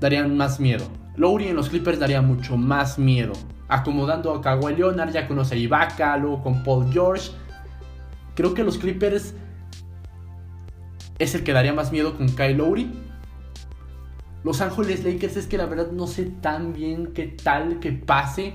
darían 0.00 0.36
más 0.36 0.60
miedo. 0.60 0.84
Lowry 1.16 1.48
en 1.48 1.56
los 1.56 1.70
Clippers 1.70 1.98
daría 1.98 2.20
mucho 2.20 2.58
más 2.58 2.98
miedo. 2.98 3.32
Acomodando 3.68 4.34
a 4.34 4.42
Kawhi 4.42 4.76
Leonard, 4.76 5.14
ya 5.14 5.26
conoce 5.26 5.54
a 5.54 5.58
Ibaka, 5.58 6.14
luego 6.18 6.42
con 6.42 6.62
Paul 6.62 6.92
George. 6.92 7.30
Creo 8.34 8.52
que 8.52 8.64
los 8.64 8.76
Clippers 8.76 9.34
es 11.22 11.34
el 11.34 11.44
que 11.44 11.52
daría 11.52 11.72
más 11.72 11.92
miedo 11.92 12.16
con 12.16 12.28
Kyle 12.28 12.56
Lowry. 12.56 12.90
Los 14.44 14.60
Ángeles 14.60 15.04
Lakers 15.04 15.36
es 15.36 15.46
que 15.46 15.56
la 15.56 15.66
verdad 15.66 15.92
no 15.92 16.06
sé 16.08 16.24
tan 16.24 16.72
bien 16.72 17.12
qué 17.14 17.26
tal 17.26 17.78
que 17.78 17.92
pase. 17.92 18.54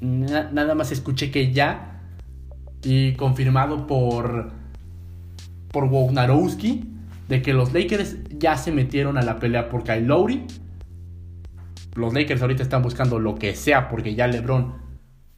nada 0.00 0.74
más 0.74 0.92
escuché 0.92 1.30
que 1.30 1.52
ya. 1.52 2.02
Y 2.82 3.14
confirmado 3.14 3.86
por. 3.86 4.52
Por 5.72 5.84
Wognarowski. 5.84 6.92
De 7.28 7.42
que 7.42 7.54
los 7.54 7.72
Lakers 7.72 8.16
ya 8.38 8.56
se 8.56 8.70
metieron 8.70 9.16
a 9.16 9.22
la 9.22 9.38
pelea 9.38 9.68
por 9.70 9.82
Kyle 9.82 10.06
Lowry. 10.06 10.46
Los 11.94 12.12
Lakers 12.12 12.42
ahorita 12.42 12.62
están 12.62 12.82
buscando 12.82 13.18
lo 13.18 13.34
que 13.36 13.56
sea. 13.56 13.88
Porque 13.88 14.14
ya 14.14 14.26
LeBron 14.26 14.74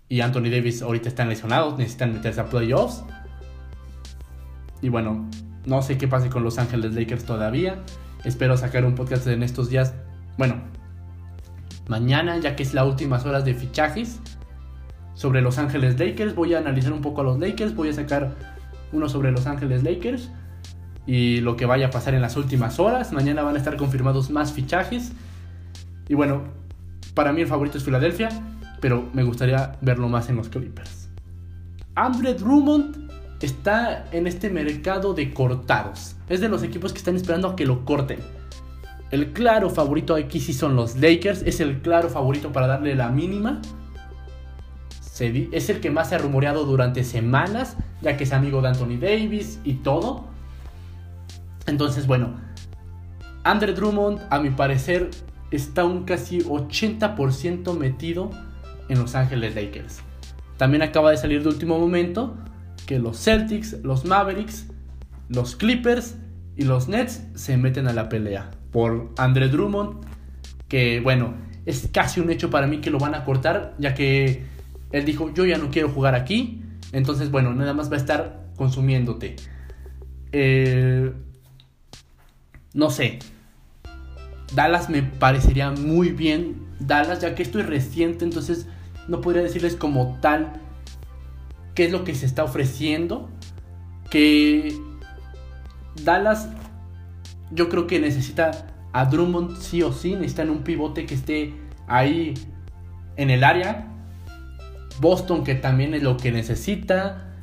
y 0.08 0.20
Anthony 0.20 0.50
Davis 0.50 0.82
ahorita 0.82 1.08
están 1.08 1.28
lesionados. 1.28 1.78
Necesitan 1.78 2.12
meterse 2.12 2.40
a 2.40 2.46
playoffs. 2.46 3.04
Y 4.82 4.88
bueno, 4.88 5.28
no 5.66 5.82
sé 5.82 5.98
qué 5.98 6.08
pase 6.08 6.30
con 6.30 6.44
Los 6.44 6.58
Ángeles 6.58 6.94
Lakers 6.94 7.24
todavía. 7.24 7.82
Espero 8.24 8.56
sacar 8.56 8.84
un 8.84 8.94
podcast 8.94 9.26
en 9.26 9.42
estos 9.42 9.70
días. 9.70 9.94
Bueno, 10.36 10.56
mañana, 11.88 12.38
ya 12.38 12.56
que 12.56 12.62
es 12.62 12.74
las 12.74 12.86
últimas 12.86 13.24
horas 13.26 13.44
de 13.44 13.54
fichajes. 13.54 14.20
Sobre 15.14 15.42
Los 15.42 15.58
Ángeles 15.58 15.98
Lakers. 15.98 16.34
Voy 16.34 16.54
a 16.54 16.58
analizar 16.58 16.92
un 16.92 17.02
poco 17.02 17.22
a 17.22 17.24
los 17.24 17.38
Lakers. 17.38 17.74
Voy 17.74 17.88
a 17.88 17.92
sacar 17.92 18.34
uno 18.92 19.08
sobre 19.08 19.32
Los 19.32 19.46
Ángeles 19.46 19.82
Lakers. 19.82 20.30
Y 21.06 21.40
lo 21.40 21.56
que 21.56 21.66
vaya 21.66 21.86
a 21.86 21.90
pasar 21.90 22.14
en 22.14 22.22
las 22.22 22.36
últimas 22.36 22.78
horas. 22.78 23.12
Mañana 23.12 23.42
van 23.42 23.56
a 23.56 23.58
estar 23.58 23.76
confirmados 23.76 24.30
más 24.30 24.52
fichajes. 24.52 25.12
Y 26.08 26.14
bueno, 26.14 26.42
para 27.14 27.32
mí 27.32 27.40
el 27.40 27.46
favorito 27.48 27.78
es 27.78 27.84
Filadelfia. 27.84 28.28
Pero 28.80 29.08
me 29.12 29.24
gustaría 29.24 29.76
verlo 29.80 30.08
más 30.08 30.28
en 30.28 30.36
los 30.36 30.48
Clippers. 30.48 31.08
Andre 31.96 32.34
Drummond 32.34 33.07
está 33.46 34.06
en 34.12 34.26
este 34.26 34.50
mercado 34.50 35.14
de 35.14 35.32
cortados. 35.32 36.16
Es 36.28 36.40
de 36.40 36.48
los 36.48 36.62
equipos 36.62 36.92
que 36.92 36.98
están 36.98 37.16
esperando 37.16 37.48
a 37.48 37.56
que 37.56 37.66
lo 37.66 37.84
corten. 37.84 38.18
El 39.10 39.32
claro 39.32 39.70
favorito 39.70 40.14
aquí 40.14 40.40
sí 40.40 40.52
son 40.52 40.76
los 40.76 40.96
Lakers. 40.96 41.42
Es 41.42 41.60
el 41.60 41.80
claro 41.80 42.08
favorito 42.08 42.52
para 42.52 42.66
darle 42.66 42.94
la 42.94 43.08
mínima. 43.08 43.60
Es 45.20 45.68
el 45.68 45.80
que 45.80 45.90
más 45.90 46.10
se 46.10 46.14
ha 46.14 46.18
rumoreado 46.18 46.64
durante 46.64 47.02
semanas, 47.02 47.76
ya 48.02 48.16
que 48.16 48.24
es 48.24 48.32
amigo 48.32 48.62
de 48.62 48.68
Anthony 48.68 48.98
Davis 49.00 49.58
y 49.64 49.74
todo. 49.74 50.26
Entonces, 51.66 52.06
bueno, 52.06 52.34
Andre 53.42 53.72
Drummond, 53.72 54.20
a 54.30 54.38
mi 54.38 54.50
parecer, 54.50 55.10
está 55.50 55.84
un 55.84 56.04
casi 56.04 56.38
80% 56.40 57.76
metido 57.76 58.30
en 58.88 58.98
Los 59.00 59.16
Ángeles 59.16 59.56
Lakers. 59.56 60.00
También 60.56 60.82
acaba 60.82 61.10
de 61.10 61.16
salir 61.16 61.42
de 61.42 61.48
último 61.48 61.78
momento 61.78 62.36
que 62.88 62.98
los 62.98 63.22
Celtics, 63.22 63.76
los 63.82 64.06
Mavericks, 64.06 64.66
los 65.28 65.56
Clippers 65.56 66.16
y 66.56 66.62
los 66.62 66.88
Nets 66.88 67.22
se 67.34 67.58
meten 67.58 67.86
a 67.86 67.92
la 67.92 68.08
pelea 68.08 68.50
por 68.72 69.12
Andre 69.18 69.50
Drummond, 69.50 70.06
que 70.68 71.00
bueno, 71.00 71.34
es 71.66 71.90
casi 71.92 72.20
un 72.20 72.30
hecho 72.30 72.48
para 72.48 72.66
mí 72.66 72.78
que 72.78 72.90
lo 72.90 72.98
van 72.98 73.14
a 73.14 73.26
cortar, 73.26 73.74
ya 73.78 73.92
que 73.92 74.42
él 74.90 75.04
dijo, 75.04 75.30
yo 75.34 75.44
ya 75.44 75.58
no 75.58 75.70
quiero 75.70 75.90
jugar 75.90 76.14
aquí, 76.14 76.62
entonces 76.92 77.30
bueno, 77.30 77.52
nada 77.52 77.74
más 77.74 77.90
va 77.90 77.96
a 77.96 77.98
estar 77.98 78.46
consumiéndote. 78.56 79.36
Eh, 80.32 81.12
no 82.72 82.88
sé, 82.88 83.18
Dallas 84.54 84.88
me 84.88 85.02
parecería 85.02 85.72
muy 85.72 86.08
bien, 86.12 86.66
Dallas, 86.80 87.20
ya 87.20 87.34
que 87.34 87.42
estoy 87.42 87.60
reciente, 87.60 88.24
entonces 88.24 88.66
no 89.08 89.20
podría 89.20 89.42
decirles 89.42 89.76
como 89.76 90.16
tal 90.22 90.54
qué 91.78 91.84
es 91.84 91.92
lo 91.92 92.02
que 92.02 92.16
se 92.16 92.26
está 92.26 92.42
ofreciendo. 92.42 93.28
Que 94.10 94.76
Dallas 96.02 96.48
yo 97.52 97.68
creo 97.68 97.86
que 97.86 98.00
necesita 98.00 98.66
a 98.92 99.04
Drummond 99.04 99.56
sí 99.58 99.84
o 99.84 99.92
sí, 99.92 100.14
necesitan 100.14 100.50
un 100.50 100.64
pivote 100.64 101.06
que 101.06 101.14
esté 101.14 101.54
ahí 101.86 102.34
en 103.14 103.30
el 103.30 103.44
área. 103.44 103.86
Boston 105.00 105.44
que 105.44 105.54
también 105.54 105.94
es 105.94 106.02
lo 106.02 106.16
que 106.16 106.32
necesita. 106.32 107.36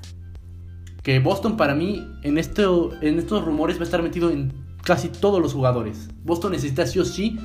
Que 1.01 1.20
Boston 1.20 1.56
para 1.56 1.74
mí 1.74 2.06
en, 2.24 2.38
esto, 2.38 2.92
en 3.01 3.20
estos 3.20 3.46
rumores 3.46 3.77
va 3.77 3.82
a 3.82 3.86
estar 3.86 4.04
metido 4.04 4.32
en 4.32 4.51
casi 4.84 5.08
todos 5.08 5.42
los 5.42 5.54
jugadores. 5.54 6.10
Boston 6.25 6.51
necesita 6.51 6.86
sí 6.86 7.00
o 7.00 7.06
sí 7.06 7.39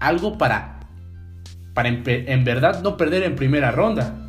algo 0.00 0.36
para, 0.36 0.80
para 1.72 1.88
en 1.88 2.44
verdad 2.44 2.82
no 2.82 2.98
perder 2.98 3.22
en 3.22 3.36
primera 3.36 3.70
ronda. 3.70 4.25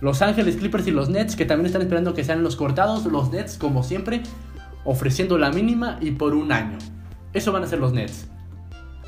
Los 0.00 0.22
Ángeles 0.22 0.56
Clippers 0.56 0.86
y 0.86 0.92
los 0.92 1.08
Nets, 1.08 1.34
que 1.34 1.44
también 1.44 1.66
están 1.66 1.82
esperando 1.82 2.14
que 2.14 2.22
sean 2.22 2.42
los 2.42 2.56
cortados. 2.56 3.04
Los 3.06 3.30
Nets, 3.30 3.58
como 3.58 3.82
siempre, 3.82 4.22
ofreciendo 4.84 5.38
la 5.38 5.50
mínima 5.50 5.98
y 6.00 6.12
por 6.12 6.34
un 6.34 6.52
año. 6.52 6.78
Eso 7.32 7.52
van 7.52 7.64
a 7.64 7.66
ser 7.66 7.80
los 7.80 7.92
Nets. 7.92 8.28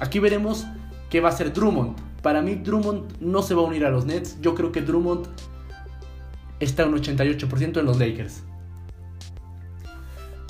Aquí 0.01 0.19
veremos 0.19 0.67
qué 1.09 1.21
va 1.21 1.29
a 1.29 1.33
ser 1.33 1.53
Drummond. 1.53 1.97
Para 2.23 2.43
mí, 2.43 2.57
Drummond 2.57 3.21
no 3.21 3.43
se 3.43 3.55
va 3.55 3.63
a 3.63 3.65
unir 3.65 3.85
a 3.85 3.91
los 3.91 4.05
Nets. 4.05 4.41
Yo 4.41 4.55
creo 4.55 4.73
que 4.73 4.83
Drummond 4.83 5.27
está 6.59 6.87
un 6.87 6.95
88% 6.95 7.79
en 7.79 7.87
los 7.87 7.99
Lakers. 7.99 8.43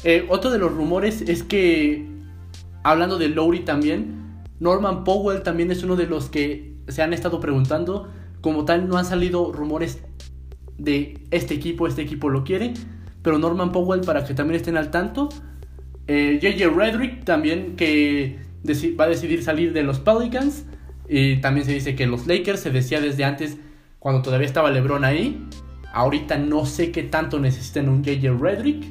Eh, 0.03 0.27
otro 0.31 0.51
de 0.51 0.59
los 0.59 0.73
rumores 0.73 1.21
es 1.23 1.43
que, 1.43 2.09
hablando 2.83 3.19
de 3.19 3.29
Lowry 3.29 3.61
también, 3.61 4.43
Norman 4.59 5.05
Powell 5.05 5.43
también 5.43 5.71
es 5.71 5.83
uno 5.83 5.97
de 5.97 6.07
los 6.07 6.31
que 6.31 6.75
se 6.89 7.03
han 7.03 7.13
estado 7.13 7.41
preguntando. 7.41 8.09
Como 8.41 8.65
tal, 8.65 8.89
no 8.89 8.97
han 8.97 9.05
salido 9.05 9.53
rumores 9.53 10.03
de 10.81 11.19
este 11.31 11.55
equipo, 11.55 11.87
este 11.87 12.03
equipo 12.03 12.29
lo 12.29 12.45
quiere. 12.45 12.75
Pero 13.23 13.39
Norman 13.39 13.73
Powell, 13.73 14.01
para 14.01 14.25
que 14.25 14.35
también 14.35 14.61
estén 14.61 14.77
al 14.77 14.91
tanto. 14.91 15.29
JJ 16.09 16.63
eh, 16.63 16.73
Redrick 16.75 17.25
también 17.25 17.77
que 17.77 18.39
va 18.99 19.05
a 19.05 19.09
decidir 19.09 19.43
salir 19.43 19.73
de 19.73 19.83
los 19.83 20.01
Pelicans. 20.01 20.65
Y 21.09 21.37
también 21.37 21.67
se 21.67 21.73
dice 21.73 21.95
que 21.95 22.07
los 22.07 22.27
Lakers, 22.27 22.61
se 22.61 22.71
decía 22.71 23.01
desde 23.01 23.25
antes, 23.25 23.59
cuando 23.99 24.23
todavía 24.23 24.47
estaba 24.47 24.71
LeBron 24.71 25.05
ahí. 25.05 25.47
Ahorita 25.93 26.39
no 26.39 26.67
sé 26.67 26.93
qué 26.93 27.03
tanto 27.03 27.39
necesitan 27.39 27.89
un 27.89 28.03
JJ 28.03 28.39
Redrick. 28.41 28.85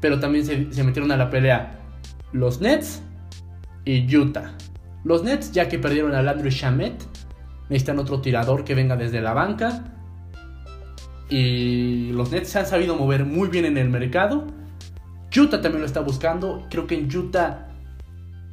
Pero 0.00 0.20
también 0.20 0.44
se, 0.44 0.72
se 0.72 0.84
metieron 0.84 1.10
a 1.12 1.16
la 1.16 1.30
pelea 1.30 1.80
los 2.34 2.60
Nets 2.60 3.00
y 3.84 4.14
Utah. 4.14 4.52
Los 5.04 5.22
Nets, 5.22 5.52
ya 5.52 5.68
que 5.68 5.78
perdieron 5.78 6.14
a 6.14 6.22
Landry 6.22 6.50
Shamet, 6.50 7.02
necesitan 7.68 7.98
otro 7.98 8.20
tirador 8.20 8.64
que 8.64 8.74
venga 8.74 8.96
desde 8.96 9.20
la 9.20 9.32
banca. 9.32 9.93
Y 11.28 12.12
los 12.12 12.30
Nets 12.30 12.50
se 12.50 12.58
han 12.58 12.66
sabido 12.66 12.96
mover 12.96 13.24
muy 13.24 13.48
bien 13.48 13.64
en 13.64 13.78
el 13.78 13.88
mercado. 13.88 14.46
Utah 15.36 15.60
también 15.60 15.80
lo 15.80 15.86
está 15.86 16.00
buscando. 16.00 16.66
Creo 16.70 16.86
que 16.86 16.96
en 16.96 17.14
Utah 17.14 17.68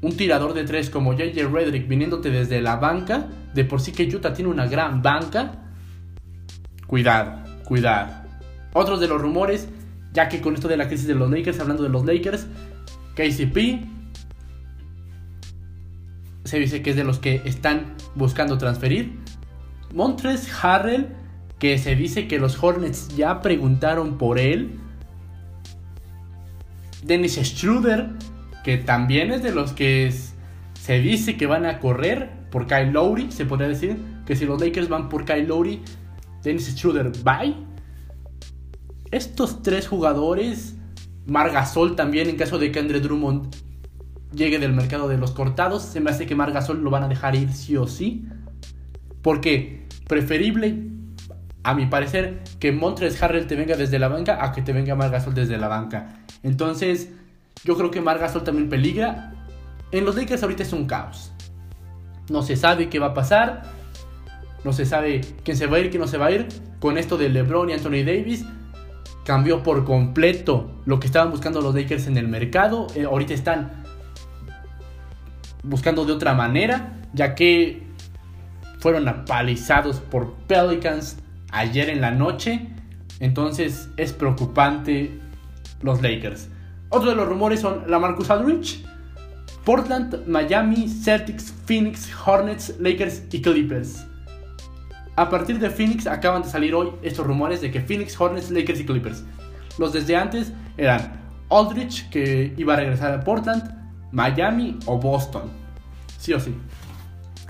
un 0.01 0.17
tirador 0.17 0.53
de 0.53 0.63
tres 0.63 0.89
como 0.89 1.13
JJ 1.13 1.47
Redrick 1.51 1.87
viniéndote 1.87 2.31
desde 2.31 2.61
la 2.61 2.77
banca. 2.77 3.27
De 3.53 3.65
por 3.65 3.81
sí 3.81 3.91
que 3.91 4.03
Utah 4.03 4.33
tiene 4.33 4.49
una 4.49 4.67
gran 4.67 5.01
banca. 5.01 5.51
Cuidado, 6.87 7.43
cuidado. 7.65 8.13
Otros 8.73 8.99
de 8.99 9.07
los 9.07 9.21
rumores, 9.21 9.67
ya 10.13 10.29
que 10.29 10.41
con 10.41 10.55
esto 10.55 10.67
de 10.67 10.77
la 10.77 10.87
crisis 10.87 11.07
de 11.07 11.15
los 11.15 11.29
Lakers, 11.29 11.59
hablando 11.59 11.83
de 11.83 11.89
los 11.89 12.05
Lakers, 12.05 12.47
KCP 13.15 13.85
se 16.45 16.59
dice 16.59 16.81
que 16.81 16.91
es 16.91 16.95
de 16.95 17.03
los 17.03 17.19
que 17.19 17.41
están 17.45 17.95
buscando 18.15 18.57
transferir. 18.57 19.19
Montres 19.93 20.49
Harrell, 20.63 21.09
que 21.61 21.77
se 21.77 21.95
dice 21.95 22.27
que 22.27 22.39
los 22.39 22.61
Hornets 22.61 23.15
ya 23.15 23.39
preguntaron 23.43 24.17
por 24.17 24.39
él. 24.39 24.79
Dennis 27.03 27.35
Schroeder, 27.35 28.09
que 28.63 28.77
también 28.79 29.31
es 29.31 29.43
de 29.43 29.53
los 29.53 29.71
que 29.71 30.11
se 30.73 30.99
dice 30.99 31.37
que 31.37 31.45
van 31.45 31.67
a 31.67 31.77
correr 31.77 32.31
por 32.49 32.65
Kyle 32.65 32.91
Lowry. 32.91 33.31
Se 33.31 33.45
podría 33.45 33.67
decir 33.67 33.95
que 34.25 34.35
si 34.35 34.45
los 34.45 34.59
Lakers 34.59 34.89
van 34.89 35.07
por 35.07 35.23
Kyle 35.23 35.45
Lowry, 35.47 35.83
Dennis 36.41 36.75
Schroeder, 36.75 37.11
bye. 37.23 37.55
Estos 39.11 39.61
tres 39.61 39.87
jugadores, 39.87 40.77
Margasol 41.27 41.95
también 41.95 42.27
en 42.27 42.37
caso 42.37 42.57
de 42.57 42.71
que 42.71 42.79
Andre 42.79 43.01
Drummond 43.01 43.55
llegue 44.33 44.57
del 44.57 44.73
mercado 44.73 45.07
de 45.07 45.19
los 45.19 45.29
cortados, 45.29 45.83
se 45.83 45.99
me 45.99 46.09
hace 46.09 46.25
que 46.25 46.33
Margasol 46.33 46.81
lo 46.81 46.89
van 46.89 47.03
a 47.03 47.07
dejar 47.07 47.35
ir 47.35 47.53
sí 47.53 47.77
o 47.77 47.85
sí. 47.85 48.25
Porque 49.21 49.85
preferible, 50.07 50.90
a 51.63 51.73
mi 51.73 51.85
parecer, 51.85 52.41
que 52.59 52.71
Montres 52.71 53.21
Harrell 53.21 53.47
te 53.47 53.55
venga 53.55 53.75
desde 53.75 53.99
la 53.99 54.07
banca 54.07 54.43
a 54.43 54.51
que 54.51 54.61
te 54.61 54.73
venga 54.73 54.95
Margasol 54.95 55.33
desde 55.33 55.57
la 55.57 55.67
banca. 55.67 56.23
Entonces, 56.43 57.09
yo 57.63 57.77
creo 57.77 57.91
que 57.91 58.01
Margasol 58.01 58.43
también 58.43 58.69
peligra. 58.69 59.33
En 59.91 60.05
los 60.05 60.15
Lakers 60.15 60.41
ahorita 60.41 60.63
es 60.63 60.73
un 60.73 60.87
caos. 60.87 61.31
No 62.29 62.41
se 62.41 62.55
sabe 62.55 62.89
qué 62.89 62.97
va 62.97 63.07
a 63.07 63.13
pasar. 63.13 63.63
No 64.63 64.73
se 64.73 64.85
sabe 64.85 65.21
quién 65.43 65.57
se 65.57 65.67
va 65.67 65.77
a 65.77 65.79
ir, 65.79 65.89
quién 65.89 66.01
no 66.01 66.07
se 66.07 66.17
va 66.17 66.27
a 66.27 66.31
ir. 66.31 66.47
Con 66.79 66.97
esto 66.97 67.17
de 67.17 67.29
LeBron 67.29 67.69
y 67.69 67.73
Anthony 67.73 68.03
Davis, 68.03 68.43
cambió 69.23 69.61
por 69.61 69.85
completo 69.85 70.71
lo 70.85 70.99
que 70.99 71.07
estaban 71.07 71.29
buscando 71.29 71.61
los 71.61 71.75
Lakers 71.75 72.07
en 72.07 72.17
el 72.17 72.27
mercado. 72.27 72.87
Eh, 72.95 73.03
ahorita 73.03 73.33
están 73.33 73.83
buscando 75.63 76.05
de 76.05 76.13
otra 76.13 76.33
manera, 76.33 77.01
ya 77.13 77.35
que 77.35 77.83
fueron 78.79 79.07
apalizados 79.07 79.99
por 79.99 80.33
Pelicans 80.47 81.17
ayer 81.51 81.89
en 81.89 82.01
la 82.01 82.11
noche. 82.11 82.67
Entonces 83.19 83.89
es 83.97 84.13
preocupante 84.13 85.19
los 85.81 86.01
Lakers. 86.01 86.49
Otro 86.89 87.09
de 87.11 87.15
los 87.15 87.27
rumores 87.27 87.61
son 87.61 87.83
la 87.87 87.99
Marcus 87.99 88.29
Aldrich, 88.29 88.83
Portland, 89.63 90.25
Miami, 90.27 90.89
Celtics, 90.89 91.53
Phoenix, 91.65 92.09
Hornets, 92.25 92.75
Lakers 92.79 93.23
y 93.31 93.41
Clippers. 93.41 94.05
A 95.15 95.29
partir 95.29 95.59
de 95.59 95.69
Phoenix 95.69 96.07
acaban 96.07 96.41
de 96.41 96.49
salir 96.49 96.73
hoy 96.73 96.89
estos 97.03 97.25
rumores 97.25 97.61
de 97.61 97.69
que 97.69 97.79
Phoenix, 97.79 98.19
Hornets, 98.19 98.49
Lakers 98.49 98.79
y 98.79 98.85
Clippers. 98.85 99.23
Los 99.77 99.93
desde 99.93 100.15
antes 100.15 100.51
eran 100.77 101.21
Aldrich, 101.49 102.09
que 102.09 102.53
iba 102.57 102.73
a 102.73 102.77
regresar 102.77 103.13
a 103.13 103.23
Portland, 103.23 103.63
Miami 104.11 104.79
o 104.85 104.97
Boston. 104.97 105.43
Sí 106.17 106.33
o 106.33 106.39
sí. 106.39 106.55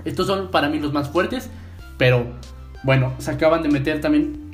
Estos 0.04 0.26
son 0.26 0.50
para 0.50 0.68
mí 0.68 0.78
los 0.78 0.92
más 0.92 1.08
fuertes, 1.08 1.48
pero 1.98 2.26
bueno, 2.82 3.12
se 3.18 3.30
acaban 3.30 3.62
de 3.62 3.68
meter 3.68 4.00
también 4.00 4.50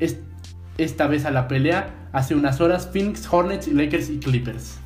esta 0.76 1.06
vez 1.06 1.24
a 1.24 1.30
la 1.30 1.48
pelea 1.48 2.08
hace 2.12 2.34
unas 2.34 2.60
horas 2.60 2.88
Phoenix, 2.92 3.26
Hornets, 3.30 3.68
Lakers 3.68 4.10
y 4.10 4.18
Clippers. 4.18 4.78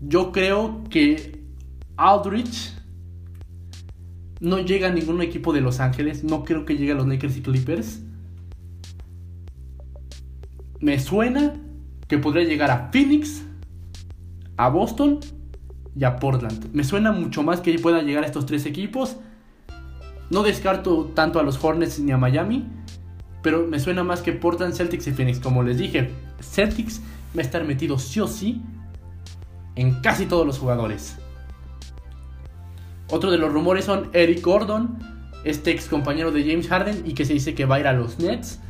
Yo 0.00 0.32
creo 0.32 0.84
que 0.90 1.42
Aldrich 1.96 2.72
no 4.40 4.58
llega 4.60 4.88
a 4.88 4.92
ningún 4.92 5.20
equipo 5.20 5.52
de 5.52 5.60
Los 5.60 5.80
Ángeles. 5.80 6.22
No 6.24 6.44
creo 6.44 6.64
que 6.64 6.76
llegue 6.76 6.92
a 6.92 6.94
los 6.94 7.08
Lakers 7.08 7.36
y 7.36 7.42
Clippers. 7.42 8.02
Me 10.80 10.98
suena 11.00 11.54
que 12.06 12.18
podría 12.18 12.44
llegar 12.44 12.70
a 12.70 12.90
Phoenix, 12.92 13.42
a 14.56 14.68
Boston 14.68 15.18
y 15.96 16.04
a 16.04 16.16
Portland. 16.16 16.72
Me 16.72 16.84
suena 16.84 17.10
mucho 17.10 17.42
más 17.42 17.60
que 17.60 17.76
pueda 17.78 18.02
llegar 18.02 18.22
a 18.22 18.26
estos 18.26 18.46
tres 18.46 18.64
equipos. 18.64 19.16
No 20.30 20.42
descarto 20.42 21.10
tanto 21.14 21.40
a 21.40 21.42
los 21.42 21.62
Hornets 21.62 22.00
ni 22.00 22.12
a 22.12 22.18
Miami, 22.18 22.66
pero 23.42 23.66
me 23.66 23.80
suena 23.80 24.04
más 24.04 24.20
que 24.20 24.32
Portland, 24.32 24.74
Celtics 24.74 25.06
y 25.06 25.12
Phoenix. 25.12 25.40
Como 25.40 25.62
les 25.62 25.78
dije, 25.78 26.10
Celtics 26.40 27.00
va 27.36 27.40
a 27.40 27.44
estar 27.44 27.64
metido 27.64 27.98
sí 27.98 28.20
o 28.20 28.26
sí 28.26 28.62
en 29.74 30.00
casi 30.00 30.26
todos 30.26 30.46
los 30.46 30.58
jugadores. 30.58 31.16
Otro 33.10 33.30
de 33.30 33.38
los 33.38 33.52
rumores 33.52 33.86
son 33.86 34.10
Eric 34.12 34.42
Gordon, 34.42 34.98
este 35.44 35.70
ex 35.70 35.86
compañero 35.86 36.30
de 36.30 36.42
James 36.42 36.68
Harden 36.68 37.04
y 37.06 37.14
que 37.14 37.24
se 37.24 37.32
dice 37.32 37.54
que 37.54 37.64
va 37.64 37.76
a 37.76 37.80
ir 37.80 37.86
a 37.86 37.92
los 37.94 38.18
Nets. 38.18 38.60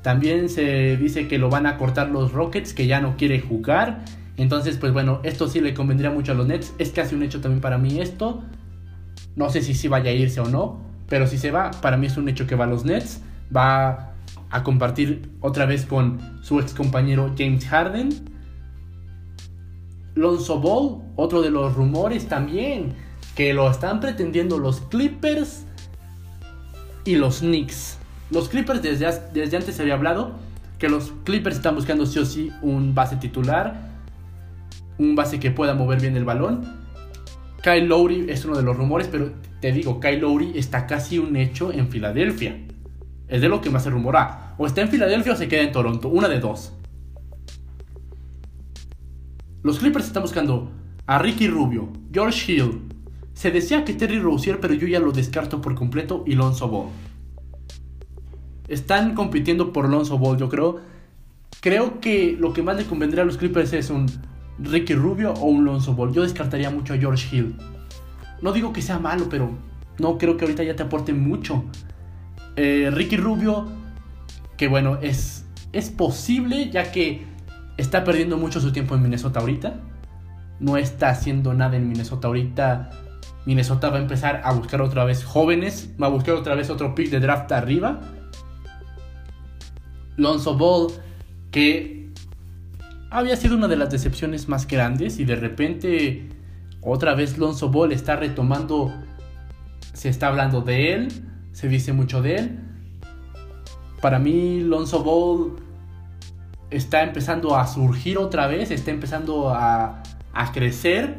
También 0.00 0.48
se 0.48 0.96
dice 0.96 1.28
que 1.28 1.38
lo 1.38 1.50
van 1.50 1.66
a 1.66 1.76
cortar 1.76 2.10
los 2.10 2.32
Rockets, 2.32 2.72
que 2.72 2.86
ya 2.86 3.00
no 3.00 3.16
quiere 3.16 3.40
jugar. 3.40 4.04
Entonces, 4.36 4.76
pues 4.78 4.92
bueno, 4.92 5.20
esto 5.22 5.48
sí 5.48 5.60
le 5.60 5.74
convendría 5.74 6.10
mucho 6.10 6.32
a 6.32 6.34
los 6.34 6.46
Nets. 6.46 6.72
Es 6.78 6.90
casi 6.90 7.14
un 7.14 7.22
hecho 7.22 7.40
también 7.40 7.60
para 7.60 7.78
mí 7.78 8.00
esto. 8.00 8.42
No 9.36 9.50
sé 9.50 9.60
si 9.62 9.74
sí 9.74 9.88
vaya 9.88 10.10
a 10.10 10.14
irse 10.14 10.40
o 10.40 10.46
no. 10.46 10.93
Pero 11.08 11.26
si 11.26 11.38
se 11.38 11.50
va, 11.50 11.70
para 11.70 11.96
mí 11.96 12.06
es 12.06 12.16
un 12.16 12.28
hecho 12.28 12.46
que 12.46 12.54
va 12.54 12.64
a 12.64 12.68
los 12.68 12.84
Nets. 12.84 13.20
Va 13.54 14.14
a 14.50 14.62
compartir 14.62 15.30
otra 15.40 15.66
vez 15.66 15.84
con 15.84 16.40
su 16.42 16.60
ex 16.60 16.74
compañero 16.74 17.34
James 17.36 17.66
Harden. 17.66 18.10
Lonzo 20.14 20.60
Ball, 20.60 21.02
otro 21.16 21.42
de 21.42 21.50
los 21.50 21.74
rumores 21.74 22.28
también, 22.28 22.94
que 23.34 23.52
lo 23.52 23.68
están 23.68 24.00
pretendiendo 24.00 24.58
los 24.58 24.80
Clippers 24.82 25.64
y 27.04 27.16
los 27.16 27.40
Knicks. 27.40 27.98
Los 28.30 28.48
Clippers 28.48 28.80
desde, 28.80 29.06
desde 29.32 29.56
antes 29.56 29.74
se 29.74 29.82
había 29.82 29.94
hablado 29.94 30.32
que 30.78 30.88
los 30.88 31.12
Clippers 31.24 31.56
están 31.56 31.74
buscando 31.74 32.06
sí 32.06 32.18
o 32.18 32.24
sí 32.24 32.52
un 32.62 32.94
base 32.94 33.16
titular, 33.16 33.90
un 34.98 35.14
base 35.14 35.40
que 35.40 35.50
pueda 35.50 35.74
mover 35.74 36.00
bien 36.00 36.16
el 36.16 36.24
balón. 36.24 36.64
Kyle 37.62 37.86
Lowry 37.86 38.26
es 38.28 38.44
uno 38.44 38.56
de 38.56 38.62
los 38.62 38.76
rumores, 38.76 39.08
pero 39.10 39.32
te 39.64 39.72
digo, 39.72 39.98
Kyle 39.98 40.20
Lowry 40.20 40.52
está 40.56 40.86
casi 40.86 41.18
un 41.18 41.34
hecho 41.36 41.72
en 41.72 41.88
Filadelfia. 41.88 42.54
Es 43.28 43.40
de 43.40 43.48
lo 43.48 43.62
que 43.62 43.70
más 43.70 43.84
se 43.84 43.88
rumora. 43.88 44.54
O 44.58 44.66
está 44.66 44.82
en 44.82 44.90
Filadelfia 44.90 45.32
o 45.32 45.36
se 45.36 45.48
queda 45.48 45.62
en 45.62 45.72
Toronto. 45.72 46.10
Una 46.10 46.28
de 46.28 46.38
dos. 46.38 46.74
Los 49.62 49.78
Clippers 49.78 50.04
están 50.04 50.22
buscando 50.22 50.70
a 51.06 51.18
Ricky 51.18 51.48
Rubio, 51.48 51.88
George 52.12 52.52
Hill. 52.52 52.82
Se 53.32 53.50
decía 53.50 53.86
que 53.86 53.94
Terry 53.94 54.18
Rozier, 54.18 54.60
pero 54.60 54.74
yo 54.74 54.86
ya 54.86 55.00
lo 55.00 55.12
descarto 55.12 55.62
por 55.62 55.74
completo 55.74 56.24
y 56.26 56.34
Lonzo 56.34 56.68
Ball. 56.68 56.88
Están 58.68 59.14
compitiendo 59.14 59.72
por 59.72 59.88
Lonzo 59.88 60.18
Ball, 60.18 60.36
yo 60.36 60.50
creo. 60.50 60.80
Creo 61.62 62.00
que 62.00 62.36
lo 62.38 62.52
que 62.52 62.62
más 62.62 62.76
le 62.76 62.84
convendría 62.84 63.22
a 63.22 63.26
los 63.26 63.38
Clippers 63.38 63.72
es 63.72 63.88
un 63.88 64.10
Ricky 64.58 64.94
Rubio 64.94 65.32
o 65.32 65.46
un 65.46 65.64
Lonzo 65.64 65.94
Ball. 65.94 66.12
Yo 66.12 66.20
descartaría 66.20 66.68
mucho 66.68 66.92
a 66.92 66.98
George 66.98 67.34
Hill. 67.34 67.56
No 68.42 68.52
digo 68.52 68.72
que 68.72 68.82
sea 68.82 68.98
malo, 68.98 69.28
pero 69.28 69.50
no 69.98 70.18
creo 70.18 70.36
que 70.36 70.44
ahorita 70.44 70.62
ya 70.62 70.76
te 70.76 70.82
aporte 70.82 71.12
mucho. 71.12 71.64
Eh, 72.56 72.90
Ricky 72.92 73.16
Rubio, 73.16 73.66
que 74.56 74.68
bueno, 74.68 74.98
es, 75.00 75.46
es 75.72 75.90
posible 75.90 76.70
ya 76.70 76.92
que 76.92 77.24
está 77.76 78.04
perdiendo 78.04 78.36
mucho 78.36 78.60
su 78.60 78.72
tiempo 78.72 78.94
en 78.94 79.02
Minnesota 79.02 79.40
ahorita. 79.40 79.80
No 80.60 80.76
está 80.76 81.10
haciendo 81.10 81.54
nada 81.54 81.76
en 81.76 81.88
Minnesota 81.88 82.28
ahorita. 82.28 82.90
Minnesota 83.46 83.90
va 83.90 83.98
a 83.98 84.00
empezar 84.00 84.40
a 84.44 84.52
buscar 84.52 84.80
otra 84.82 85.04
vez 85.04 85.24
jóvenes. 85.24 85.90
Va 86.00 86.06
a 86.06 86.10
buscar 86.10 86.34
otra 86.34 86.54
vez 86.54 86.70
otro 86.70 86.94
pick 86.94 87.10
de 87.10 87.20
draft 87.20 87.50
arriba. 87.52 88.00
Lonzo 90.16 90.56
Ball, 90.56 90.92
que 91.50 92.12
había 93.10 93.36
sido 93.36 93.56
una 93.56 93.68
de 93.68 93.76
las 93.76 93.90
decepciones 93.90 94.48
más 94.48 94.66
grandes. 94.66 95.18
Y 95.18 95.24
de 95.24 95.36
repente, 95.36 96.28
otra 96.84 97.14
vez 97.14 97.38
Lonzo 97.38 97.70
Ball 97.70 97.92
está 97.92 98.16
retomando. 98.16 98.92
Se 99.92 100.08
está 100.08 100.28
hablando 100.28 100.60
de 100.60 100.92
él. 100.92 101.08
Se 101.52 101.68
dice 101.68 101.92
mucho 101.92 102.20
de 102.20 102.36
él. 102.36 102.60
Para 104.00 104.18
mí, 104.18 104.60
Lonzo 104.60 105.02
Ball 105.02 105.56
está 106.70 107.02
empezando 107.02 107.56
a 107.56 107.66
surgir 107.66 108.18
otra 108.18 108.46
vez, 108.48 108.70
está 108.70 108.90
empezando 108.90 109.48
a, 109.48 110.02
a 110.32 110.52
crecer. 110.52 111.16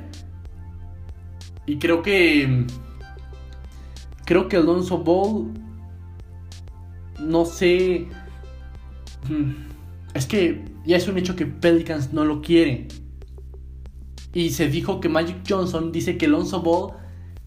Y 1.65 1.77
creo 1.77 2.03
que. 2.03 2.67
Creo 4.25 4.47
que 4.47 4.57
Alonso 4.57 4.99
Ball. 4.99 5.51
No 7.19 7.45
sé. 7.45 8.07
Hmm, 9.27 9.53
es 10.13 10.27
que 10.27 10.65
ya 10.85 10.97
es 10.97 11.07
un 11.07 11.17
hecho 11.17 11.35
que 11.35 11.45
Pelicans 11.47 12.13
no 12.13 12.23
lo 12.23 12.41
quiere. 12.41 12.87
Y 14.35 14.51
se 14.51 14.69
dijo 14.69 14.99
que 14.99 15.09
Magic 15.09 15.37
Johnson 15.49 15.91
dice 15.91 16.17
que 16.17 16.27
Alonso 16.27 16.61
Ball 16.61 16.93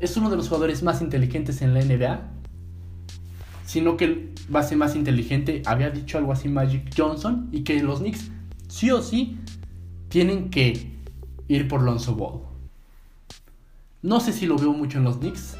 es 0.01 0.17
uno 0.17 0.29
de 0.29 0.37
los 0.37 0.49
jugadores 0.49 0.83
más 0.83 1.01
inteligentes 1.01 1.63
en 1.63 1.75
la 1.75 1.85
NBA 1.85 2.39
sino 3.69 3.99
que 3.99 4.05
el 4.07 4.35
base 4.49 4.77
más 4.77 4.97
inteligente 4.97 5.63
había 5.67 5.91
dicho 5.91 6.17
algo 6.17 6.33
así 6.33 6.49
Magic 6.49 6.91
Johnson 6.97 7.51
y 7.53 7.65
que 7.65 7.83
los 7.83 7.99
Knicks 7.99 8.31
sí 8.67 8.91
o 8.91 9.03
sí 9.03 9.37
tienen 10.09 10.49
que 10.49 10.91
ir 11.49 11.69
por 11.69 11.83
Lonzo 11.83 12.15
Ball. 12.15 12.41
No 14.01 14.21
sé 14.21 14.33
si 14.33 14.47
lo 14.47 14.57
veo 14.57 14.73
mucho 14.73 14.97
en 14.97 15.05
los 15.05 15.19
Knicks, 15.19 15.59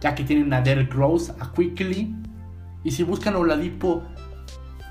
ya 0.00 0.14
que 0.14 0.24
tienen 0.24 0.50
a 0.54 0.62
Derek 0.62 0.94
Rose, 0.94 1.30
a 1.38 1.52
Quickly, 1.52 2.14
y 2.84 2.90
si 2.90 3.02
buscan 3.02 3.34
a 3.34 3.38
Oladipo, 3.38 4.02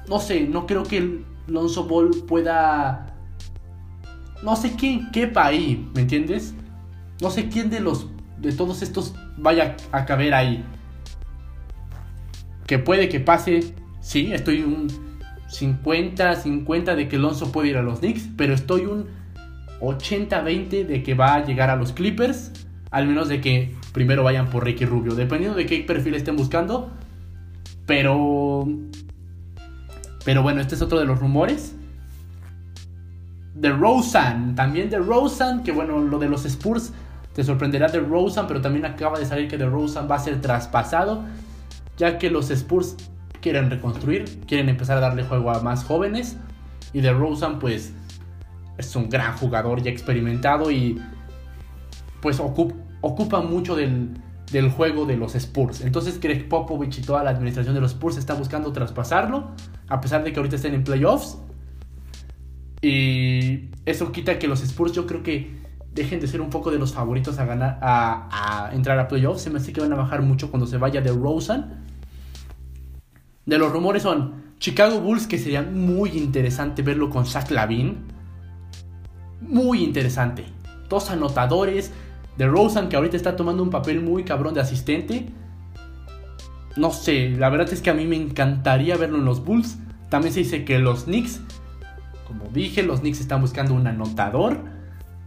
no 0.08 0.20
sé, 0.20 0.42
no 0.42 0.68
creo 0.68 0.84
que 0.84 1.24
Lonzo 1.48 1.86
Ball 1.86 2.12
pueda... 2.28 3.09
No 4.44 4.56
sé 4.56 4.76
quién 4.76 5.12
quepa 5.12 5.46
ahí, 5.46 5.90
¿me 5.94 6.02
entiendes? 6.02 6.54
No 7.22 7.30
sé 7.30 7.50
quién 7.50 7.70
de 7.70 7.80
los 7.80 8.08
de 8.38 8.54
todos 8.54 8.82
estos 8.82 9.14
vaya 9.38 9.76
a 9.92 10.06
caber 10.06 10.34
ahí. 10.34 10.64
Que 12.66 12.80
puede 12.80 13.10
que 13.10 13.20
pase, 13.20 13.74
sí, 14.00 14.32
estoy 14.32 14.62
un 14.64 14.88
50, 15.50 16.36
50 16.36 16.96
de 16.96 17.08
que 17.08 17.18
Alonso 17.18 17.52
puede 17.52 17.70
ir 17.70 17.78
a 17.78 17.82
los 17.82 18.00
Knicks, 18.00 18.30
pero 18.38 18.54
estoy 18.54 18.86
un 18.86 19.08
80-20 19.82 20.86
de 20.86 21.04
que 21.04 21.14
va 21.16 21.36
a 21.36 21.46
llegar 21.46 21.70
a 21.70 21.76
los 21.76 21.92
Clippers, 21.92 22.52
al 22.92 23.08
menos 23.08 23.28
de 23.28 23.42
que 23.42 23.76
primero 23.92 24.24
vayan 24.24 24.50
por 24.50 24.64
Ricky 24.64 24.86
Rubio, 24.86 25.16
dependiendo 25.16 25.58
de 25.58 25.66
qué 25.66 25.80
perfil 25.80 26.16
estén 26.16 26.36
buscando. 26.38 26.92
Pero 27.86 28.68
pero 30.26 30.44
bueno, 30.44 30.62
este 30.62 30.76
es 30.76 30.82
otro 30.82 31.00
de 31.00 31.06
los 31.06 31.20
rumores. 31.20 31.76
De 33.60 33.70
Rosen, 33.72 34.56
también 34.56 34.90
de 34.90 35.00
Rosen, 35.00 35.64
que 35.64 35.72
bueno, 35.72 36.00
lo 36.00 36.18
de 36.18 36.30
los 36.30 36.46
Spurs 36.46 36.94
te 37.34 37.44
sorprenderá 37.44 37.88
de 37.88 38.00
Rosen, 38.00 38.46
pero 38.48 38.62
también 38.62 38.86
acaba 38.86 39.20
de 39.20 39.26
salir 39.26 39.48
que 39.48 39.58
de 39.58 39.66
Rosen 39.66 40.10
va 40.10 40.16
a 40.16 40.20
ser 40.20 40.40
traspasado, 40.42 41.24
ya 41.98 42.18
que 42.18 42.30
los 42.30 42.50
Spurs 42.50 42.96
quieren 43.42 43.70
reconstruir, 43.70 44.42
quieren 44.48 44.70
empezar 44.70 44.98
a 44.98 45.02
darle 45.02 45.24
juego 45.24 45.52
a 45.52 45.62
más 45.62 45.84
jóvenes. 45.84 46.38
Y 46.94 47.02
de 47.02 47.14
Rosen, 47.14 47.60
pues, 47.60 47.94
es 48.78 48.96
un 48.96 49.10
gran 49.10 49.38
jugador 49.38 49.84
ya 49.84 49.92
experimentado 49.92 50.72
y 50.72 51.00
pues 52.22 52.40
ocupa, 52.40 53.42
mucho 53.42 53.76
del, 53.76 54.10
juego 54.76 55.06
de 55.06 55.18
los 55.18 55.36
Spurs. 55.36 55.82
Entonces 55.82 56.20
Greg 56.20 56.48
Popovich 56.50 57.00
y 57.00 57.02
toda 57.02 57.24
la 57.24 57.32
administración 57.32 57.76
de 57.76 57.82
los 57.82 57.92
Spurs 57.92 58.18
está 58.18 58.34
buscando 58.34 58.72
traspasarlo, 58.72 59.52
a 59.88 60.02
pesar 60.02 60.24
de 60.24 60.32
que 60.32 60.40
ahorita 60.40 60.56
estén 60.56 60.74
en 60.74 60.84
playoffs. 60.84 61.38
Y 62.82 63.70
eso 63.86 64.12
quita 64.12 64.40
que 64.40 64.48
los 64.48 64.62
Spurs 64.62 64.94
yo 64.94 65.06
creo 65.06 65.24
que 65.24 65.60
dejen 65.94 66.20
de 66.20 66.28
ser 66.28 66.42
un 66.42 66.50
poco 66.50 66.72
de 66.72 66.80
los 66.80 66.94
favoritos 66.94 67.40
a 67.40 67.46
ganar 67.46 67.80
a, 67.82 68.70
entrar 68.74 68.98
a 69.00 69.08
playoffs. 69.08 69.42
Se 69.42 69.50
me 69.50 69.60
hace 69.60 69.74
que 69.74 69.82
van 69.82 69.92
a 69.94 69.96
bajar 69.96 70.22
mucho 70.22 70.50
cuando 70.50 70.68
se 70.68 70.78
vaya 70.78 71.02
de 71.02 71.12
Rosen. 71.12 71.66
De 73.46 73.58
los 73.58 73.72
rumores 73.72 74.04
son 74.04 74.54
Chicago 74.60 75.02
Bulls, 75.02 75.28
que 75.28 75.38
sería 75.38 75.62
muy 75.62 76.12
interesante 76.12 76.82
verlo 76.82 77.10
con 77.10 77.26
Zach 77.26 77.50
Lavin. 77.52 77.98
Muy 79.42 79.84
interesante. 79.84 80.46
Dos 80.88 81.10
anotadores. 81.10 81.92
De 82.38 82.48
Rosen, 82.48 82.88
que 82.88 82.96
ahorita 82.96 83.18
está 83.18 83.36
tomando 83.36 83.62
un 83.62 83.70
papel 83.70 84.02
muy 84.02 84.24
cabrón 84.24 84.54
de 84.54 84.62
asistente. 84.62 85.28
No 86.78 86.92
sé, 86.92 87.32
la 87.32 87.50
verdad 87.50 87.74
es 87.74 87.82
que 87.82 87.90
a 87.90 87.94
mí 87.94 88.06
me 88.06 88.16
encantaría 88.16 88.96
verlo 88.96 89.18
en 89.18 89.26
los 89.26 89.44
Bulls. 89.44 89.78
También 90.10 90.34
se 90.34 90.40
dice 90.40 90.64
que 90.64 90.80
los 90.80 91.04
Knicks, 91.04 91.42
como 92.30 92.46
dije, 92.54 92.84
los 92.84 93.00
Knicks 93.00 93.20
están 93.20 93.42
buscando 93.42 93.74
un 93.74 93.88
anotador. 93.88 94.60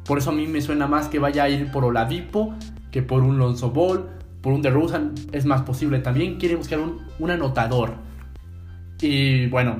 Por 0.04 0.18
eso 0.18 0.30
a 0.30 0.32
mí 0.32 0.46
me 0.46 0.60
suena 0.60 0.86
más 0.86 1.08
que 1.08 1.18
vaya 1.18 1.42
a 1.42 1.48
ir 1.48 1.70
por 1.72 1.84
Oladipo 1.84 2.54
que 2.92 3.02
por 3.02 3.24
un 3.24 3.38
Lonzo 3.38 3.70
Ball. 3.72 4.08
Por 4.40 4.52
un 4.52 4.62
DeRozan 4.62 5.14
es 5.32 5.44
más 5.44 5.62
posible 5.62 5.98
también. 5.98 6.38
Quiere 6.38 6.54
buscar 6.54 6.78
un, 6.78 7.30
anotador. 7.30 7.94
Y 9.00 9.46
bueno, 9.48 9.78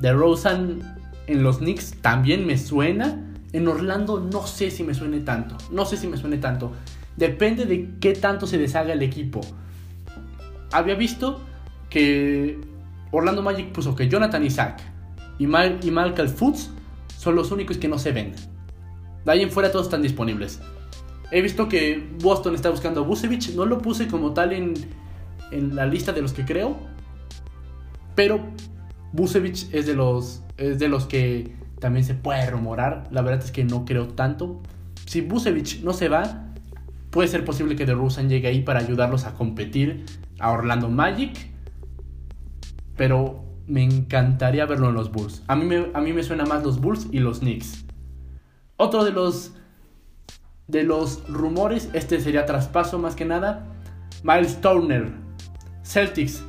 DeRozan 0.00 0.98
en 1.26 1.42
los 1.42 1.58
Knicks 1.58 1.94
también 2.02 2.46
me 2.46 2.58
suena. 2.58 3.22
En 3.52 3.66
Orlando 3.68 4.20
no 4.20 4.46
sé 4.46 4.70
si 4.70 4.84
me 4.84 4.92
suene 4.92 5.20
tanto. 5.20 5.56
No 5.72 5.86
sé 5.86 5.96
si 5.96 6.06
me 6.08 6.18
suene 6.18 6.36
tanto. 6.36 6.72
Depende 7.16 7.64
de 7.64 7.94
qué 8.00 8.12
tanto 8.12 8.46
se 8.46 8.58
deshaga 8.58 8.92
el 8.92 9.02
equipo. 9.02 9.40
Había 10.72 10.94
visto 10.94 11.40
que 11.88 12.60
Orlando 13.12 13.42
Magic 13.42 13.72
puso 13.72 13.96
que 13.96 14.08
Jonathan 14.08 14.44
Isaac 14.44 14.82
y, 15.38 15.46
Mal 15.46 15.78
Foods 16.28 16.70
son 17.18 17.34
los 17.34 17.50
únicos 17.50 17.78
que 17.78 17.88
no 17.88 17.98
se 17.98 18.12
venden. 18.12 18.40
De 19.24 19.32
ahí 19.32 19.42
en 19.42 19.50
fuera 19.50 19.70
todos 19.70 19.86
están 19.86 20.02
disponibles. 20.02 20.60
He 21.30 21.42
visto 21.42 21.68
que 21.68 22.08
Boston 22.20 22.54
está 22.54 22.70
buscando 22.70 23.00
a 23.00 23.04
Busevich. 23.04 23.54
No 23.54 23.66
lo 23.66 23.78
puse 23.78 24.06
como 24.06 24.32
tal 24.32 24.52
en, 24.52 24.74
en 25.50 25.74
la 25.74 25.86
lista 25.86 26.12
de 26.12 26.22
los 26.22 26.32
que 26.32 26.44
creo. 26.44 26.76
Pero 28.14 28.40
Busevich 29.12 29.68
es 29.72 29.86
de 29.86 29.94
los, 29.94 30.42
es 30.56 30.78
de 30.78 30.88
los 30.88 31.06
que 31.06 31.54
también 31.80 32.04
se 32.04 32.14
puede 32.14 32.48
rumorar. 32.48 33.08
La 33.10 33.22
verdad 33.22 33.44
es 33.44 33.50
que 33.50 33.64
no 33.64 33.84
creo 33.84 34.08
tanto. 34.08 34.62
Si 35.06 35.20
Busevich 35.20 35.82
no 35.82 35.92
se 35.92 36.08
va, 36.08 36.52
puede 37.10 37.28
ser 37.28 37.44
posible 37.44 37.76
que 37.76 37.86
DeRozan 37.86 38.28
llegue 38.28 38.48
ahí 38.48 38.62
para 38.62 38.80
ayudarlos 38.80 39.24
a 39.24 39.34
competir 39.34 40.04
a 40.38 40.52
Orlando 40.52 40.88
Magic. 40.88 41.50
Pero 42.96 43.45
me 43.66 43.82
encantaría 43.82 44.66
verlo 44.66 44.88
en 44.88 44.94
los 44.94 45.10
Bulls. 45.10 45.42
A 45.46 45.56
mí 45.56 45.64
me, 45.64 45.86
a 45.92 46.00
mí 46.00 46.12
me 46.12 46.22
suena 46.22 46.44
más 46.44 46.62
los 46.62 46.80
Bulls 46.80 47.08
y 47.10 47.18
los 47.18 47.40
Knicks. 47.40 47.84
Otro 48.76 49.04
de 49.04 49.12
los 49.12 49.52
de 50.68 50.82
los 50.82 51.28
rumores, 51.28 51.90
este 51.92 52.20
sería 52.20 52.44
traspaso 52.44 52.98
más 52.98 53.14
que 53.14 53.24
nada. 53.24 53.64
Miles 54.24 54.60
Turner, 54.60 55.12
Celtics, 55.84 56.42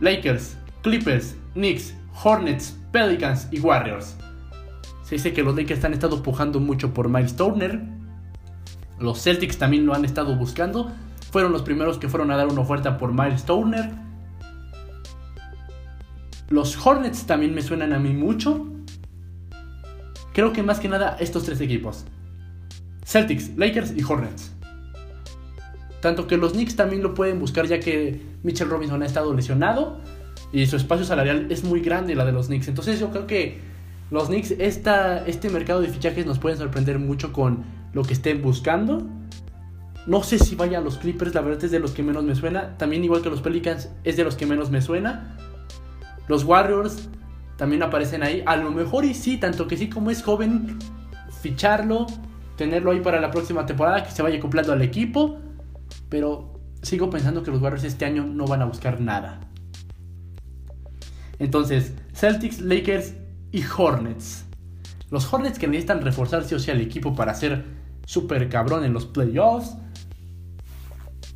Lakers, 0.00 0.56
Clippers, 0.82 1.36
Knicks, 1.54 1.94
Hornets, 2.22 2.76
Pelicans 2.90 3.48
y 3.50 3.60
Warriors. 3.60 4.16
Se 5.02 5.14
dice 5.16 5.32
que 5.32 5.42
los 5.42 5.56
Lakers 5.56 5.84
han 5.84 5.94
estado 5.94 6.22
pujando 6.22 6.60
mucho 6.60 6.92
por 6.92 7.08
Miles 7.08 7.36
Turner. 7.36 7.80
Los 8.98 9.22
Celtics 9.22 9.58
también 9.58 9.86
lo 9.86 9.94
han 9.94 10.04
estado 10.04 10.36
buscando. 10.36 10.92
Fueron 11.30 11.52
los 11.52 11.62
primeros 11.62 11.98
que 11.98 12.08
fueron 12.08 12.30
a 12.30 12.36
dar 12.36 12.48
una 12.48 12.60
oferta 12.60 12.98
por 12.98 13.12
Miles 13.12 13.44
Turner. 13.44 13.90
Los 16.52 16.86
Hornets 16.86 17.24
también 17.24 17.54
me 17.54 17.62
suenan 17.62 17.94
a 17.94 17.98
mí 17.98 18.10
mucho. 18.10 18.66
Creo 20.34 20.52
que 20.52 20.62
más 20.62 20.80
que 20.80 20.88
nada 20.88 21.16
estos 21.18 21.44
tres 21.44 21.62
equipos. 21.62 22.04
Celtics, 23.06 23.56
Lakers 23.56 23.94
y 23.96 24.02
Hornets. 24.04 24.52
Tanto 26.02 26.26
que 26.26 26.36
los 26.36 26.52
Knicks 26.52 26.76
también 26.76 27.02
lo 27.02 27.14
pueden 27.14 27.38
buscar 27.40 27.66
ya 27.66 27.80
que 27.80 28.20
Mitchell 28.42 28.68
Robinson 28.68 29.02
ha 29.02 29.06
estado 29.06 29.32
lesionado 29.32 29.98
y 30.52 30.66
su 30.66 30.76
espacio 30.76 31.06
salarial 31.06 31.46
es 31.50 31.64
muy 31.64 31.80
grande 31.80 32.14
la 32.14 32.26
de 32.26 32.32
los 32.32 32.48
Knicks. 32.48 32.68
Entonces 32.68 33.00
yo 33.00 33.08
creo 33.08 33.26
que 33.26 33.60
los 34.10 34.26
Knicks, 34.26 34.50
esta, 34.50 35.26
este 35.26 35.48
mercado 35.48 35.80
de 35.80 35.88
fichajes 35.88 36.26
nos 36.26 36.38
pueden 36.38 36.58
sorprender 36.58 36.98
mucho 36.98 37.32
con 37.32 37.64
lo 37.94 38.02
que 38.02 38.12
estén 38.12 38.42
buscando. 38.42 39.06
No 40.06 40.22
sé 40.22 40.38
si 40.38 40.54
vaya 40.54 40.78
a 40.78 40.80
los 40.82 40.98
Clippers, 40.98 41.34
la 41.34 41.40
verdad 41.40 41.64
es 41.64 41.70
de 41.70 41.78
los 41.78 41.92
que 41.92 42.02
menos 42.02 42.24
me 42.24 42.34
suena. 42.34 42.76
También 42.76 43.02
igual 43.04 43.22
que 43.22 43.30
los 43.30 43.40
Pelicans 43.40 43.88
es 44.04 44.18
de 44.18 44.24
los 44.24 44.36
que 44.36 44.44
menos 44.44 44.70
me 44.70 44.82
suena. 44.82 45.38
Los 46.28 46.44
Warriors 46.44 47.08
también 47.56 47.82
aparecen 47.82 48.22
ahí. 48.22 48.42
A 48.46 48.56
lo 48.56 48.70
mejor 48.70 49.04
y 49.04 49.14
sí, 49.14 49.36
tanto 49.38 49.66
que 49.66 49.76
sí 49.76 49.88
como 49.88 50.10
es 50.10 50.22
joven, 50.22 50.78
ficharlo, 51.40 52.06
tenerlo 52.56 52.90
ahí 52.90 53.00
para 53.00 53.20
la 53.20 53.30
próxima 53.30 53.66
temporada, 53.66 54.04
que 54.04 54.10
se 54.10 54.22
vaya 54.22 54.38
acoplando 54.38 54.72
al 54.72 54.82
equipo. 54.82 55.38
Pero 56.08 56.60
sigo 56.82 57.10
pensando 57.10 57.42
que 57.42 57.50
los 57.50 57.60
Warriors 57.60 57.84
este 57.84 58.04
año 58.04 58.24
no 58.24 58.46
van 58.46 58.62
a 58.62 58.64
buscar 58.64 59.00
nada. 59.00 59.40
Entonces, 61.38 61.94
Celtics, 62.14 62.60
Lakers 62.60 63.14
y 63.50 63.62
Hornets. 63.64 64.44
Los 65.10 65.30
Hornets 65.32 65.58
que 65.58 65.66
necesitan 65.66 66.00
reforzarse 66.00 66.54
o 66.54 66.58
sea 66.58 66.74
el 66.74 66.80
equipo 66.80 67.14
para 67.14 67.34
ser 67.34 67.64
super 68.06 68.48
cabrón 68.48 68.84
en 68.84 68.92
los 68.92 69.06
playoffs. 69.06 69.76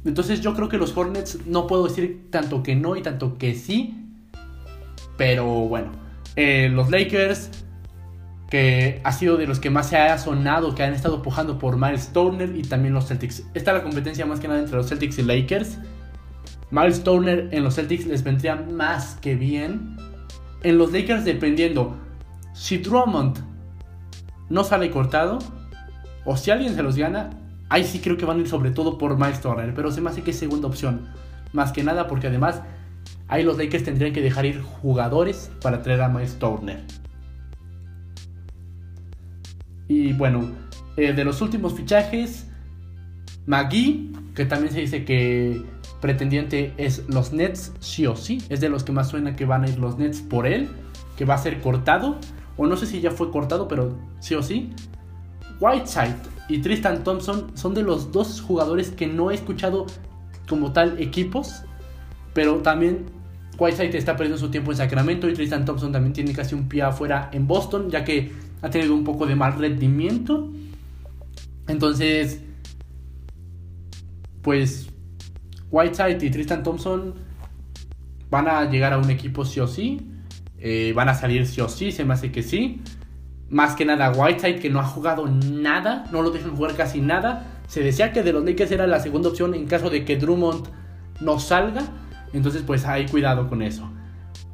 Entonces 0.04 0.40
yo 0.40 0.54
creo 0.54 0.68
que 0.68 0.78
los 0.78 0.96
Hornets 0.96 1.46
no 1.46 1.66
puedo 1.66 1.88
decir 1.88 2.28
tanto 2.30 2.62
que 2.62 2.76
no 2.76 2.96
y 2.96 3.02
tanto 3.02 3.36
que 3.36 3.54
sí. 3.54 4.05
Pero 5.16 5.44
bueno, 5.46 5.92
eh, 6.36 6.68
los 6.72 6.90
Lakers, 6.90 7.50
que 8.50 9.00
ha 9.04 9.12
sido 9.12 9.36
de 9.36 9.46
los 9.46 9.58
que 9.58 9.70
más 9.70 9.88
se 9.88 9.96
ha 9.96 10.16
sonado, 10.18 10.74
que 10.74 10.82
han 10.82 10.92
estado 10.92 11.22
pujando 11.22 11.58
por 11.58 11.76
Miles 11.76 12.12
Turner 12.12 12.54
y 12.54 12.62
también 12.62 12.94
los 12.94 13.06
Celtics. 13.06 13.44
Esta 13.54 13.72
es 13.72 13.76
la 13.78 13.82
competencia 13.82 14.26
más 14.26 14.40
que 14.40 14.48
nada 14.48 14.60
entre 14.60 14.76
los 14.76 14.88
Celtics 14.88 15.18
y 15.18 15.22
Lakers. 15.22 15.78
Miles 16.70 17.02
Turner 17.04 17.48
en 17.52 17.64
los 17.64 17.76
Celtics 17.76 18.06
les 18.06 18.22
vendría 18.22 18.56
más 18.56 19.16
que 19.20 19.34
bien. 19.34 19.96
En 20.62 20.78
los 20.78 20.92
Lakers 20.92 21.24
dependiendo. 21.24 21.96
Si 22.54 22.78
Drummond 22.78 23.38
no 24.48 24.64
sale 24.64 24.90
cortado, 24.90 25.38
o 26.24 26.36
si 26.36 26.50
alguien 26.50 26.74
se 26.74 26.82
los 26.82 26.96
gana, 26.96 27.30
ahí 27.68 27.84
sí 27.84 28.00
creo 28.00 28.16
que 28.16 28.24
van 28.24 28.38
a 28.38 28.40
ir 28.40 28.48
sobre 28.48 28.70
todo 28.70 28.98
por 28.98 29.16
Miles 29.16 29.40
Turner. 29.40 29.72
Pero 29.74 29.90
se 29.90 30.00
me 30.00 30.10
hace 30.10 30.22
que 30.22 30.32
es 30.32 30.38
segunda 30.38 30.68
opción. 30.68 31.08
Más 31.52 31.72
que 31.72 31.84
nada 31.84 32.06
porque 32.06 32.26
además 32.26 32.62
Ahí 33.28 33.42
los 33.42 33.58
Lakers 33.58 33.84
tendrían 33.84 34.12
que 34.12 34.22
dejar 34.22 34.46
ir 34.46 34.62
jugadores 34.62 35.50
para 35.60 35.82
traer 35.82 36.02
a 36.02 36.08
Miles 36.08 36.38
Turner. 36.38 36.82
Y 39.88 40.12
bueno, 40.12 40.50
eh, 40.96 41.12
de 41.12 41.24
los 41.24 41.40
últimos 41.40 41.74
fichajes, 41.74 42.46
McGee, 43.46 44.12
que 44.34 44.44
también 44.44 44.72
se 44.72 44.80
dice 44.80 45.04
que 45.04 45.62
pretendiente 46.00 46.72
es 46.76 47.04
los 47.08 47.32
Nets, 47.32 47.72
sí 47.80 48.06
o 48.06 48.16
sí. 48.16 48.42
Es 48.48 48.60
de 48.60 48.68
los 48.68 48.84
que 48.84 48.92
más 48.92 49.08
suena 49.08 49.36
que 49.36 49.44
van 49.44 49.64
a 49.64 49.68
ir 49.68 49.78
los 49.78 49.98
Nets 49.98 50.20
por 50.20 50.46
él, 50.46 50.68
que 51.16 51.24
va 51.24 51.34
a 51.34 51.38
ser 51.38 51.60
cortado. 51.60 52.18
O 52.56 52.66
no 52.66 52.76
sé 52.76 52.86
si 52.86 53.00
ya 53.00 53.10
fue 53.10 53.30
cortado, 53.30 53.68
pero 53.68 53.96
sí 54.20 54.34
o 54.34 54.42
sí. 54.42 54.70
Whiteside 55.60 56.16
y 56.48 56.58
Tristan 56.58 57.02
Thompson 57.02 57.50
son 57.54 57.74
de 57.74 57.82
los 57.82 58.12
dos 58.12 58.40
jugadores 58.40 58.90
que 58.90 59.06
no 59.06 59.30
he 59.30 59.34
escuchado 59.34 59.86
como 60.48 60.72
tal 60.72 61.00
equipos. 61.00 61.62
Pero 62.34 62.56
también 62.56 63.06
Whiteside 63.58 63.96
está 63.96 64.16
perdiendo 64.16 64.38
su 64.38 64.50
tiempo 64.50 64.70
en 64.70 64.76
Sacramento 64.76 65.28
y 65.28 65.34
Tristan 65.34 65.64
Thompson 65.64 65.92
también 65.92 66.12
tiene 66.12 66.32
casi 66.32 66.54
un 66.54 66.68
pie 66.68 66.82
afuera 66.82 67.30
en 67.32 67.46
Boston, 67.46 67.90
ya 67.90 68.04
que 68.04 68.32
ha 68.62 68.70
tenido 68.70 68.94
un 68.94 69.04
poco 69.04 69.26
de 69.26 69.34
mal 69.34 69.58
rendimiento. 69.58 70.50
Entonces, 71.68 72.42
pues 74.42 74.88
Whiteside 75.70 76.24
y 76.24 76.30
Tristan 76.30 76.62
Thompson 76.62 77.14
van 78.30 78.48
a 78.48 78.70
llegar 78.70 78.92
a 78.92 78.98
un 78.98 79.10
equipo 79.10 79.44
sí 79.44 79.60
o 79.60 79.66
sí. 79.66 80.12
Eh, 80.58 80.92
van 80.94 81.08
a 81.08 81.14
salir 81.14 81.46
sí 81.46 81.60
o 81.60 81.68
sí, 81.68 81.92
se 81.92 82.04
me 82.04 82.14
hace 82.14 82.30
que 82.30 82.42
sí. 82.42 82.80
Más 83.48 83.74
que 83.74 83.84
nada 83.84 84.10
Whiteside 84.12 84.58
que 84.58 84.70
no 84.70 84.80
ha 84.80 84.84
jugado 84.84 85.26
nada, 85.26 86.04
no 86.12 86.22
lo 86.22 86.30
dejan 86.30 86.54
jugar 86.56 86.74
casi 86.74 87.00
nada. 87.00 87.60
Se 87.68 87.82
decía 87.82 88.12
que 88.12 88.22
de 88.22 88.32
los 88.32 88.44
Lakers 88.44 88.70
era 88.70 88.86
la 88.86 89.00
segunda 89.00 89.28
opción 89.28 89.54
en 89.54 89.66
caso 89.66 89.90
de 89.90 90.04
que 90.04 90.16
Drummond 90.16 90.66
no 91.20 91.38
salga. 91.38 91.84
Entonces 92.36 92.62
pues 92.62 92.84
hay 92.84 93.06
cuidado 93.06 93.48
con 93.48 93.62
eso. 93.62 93.88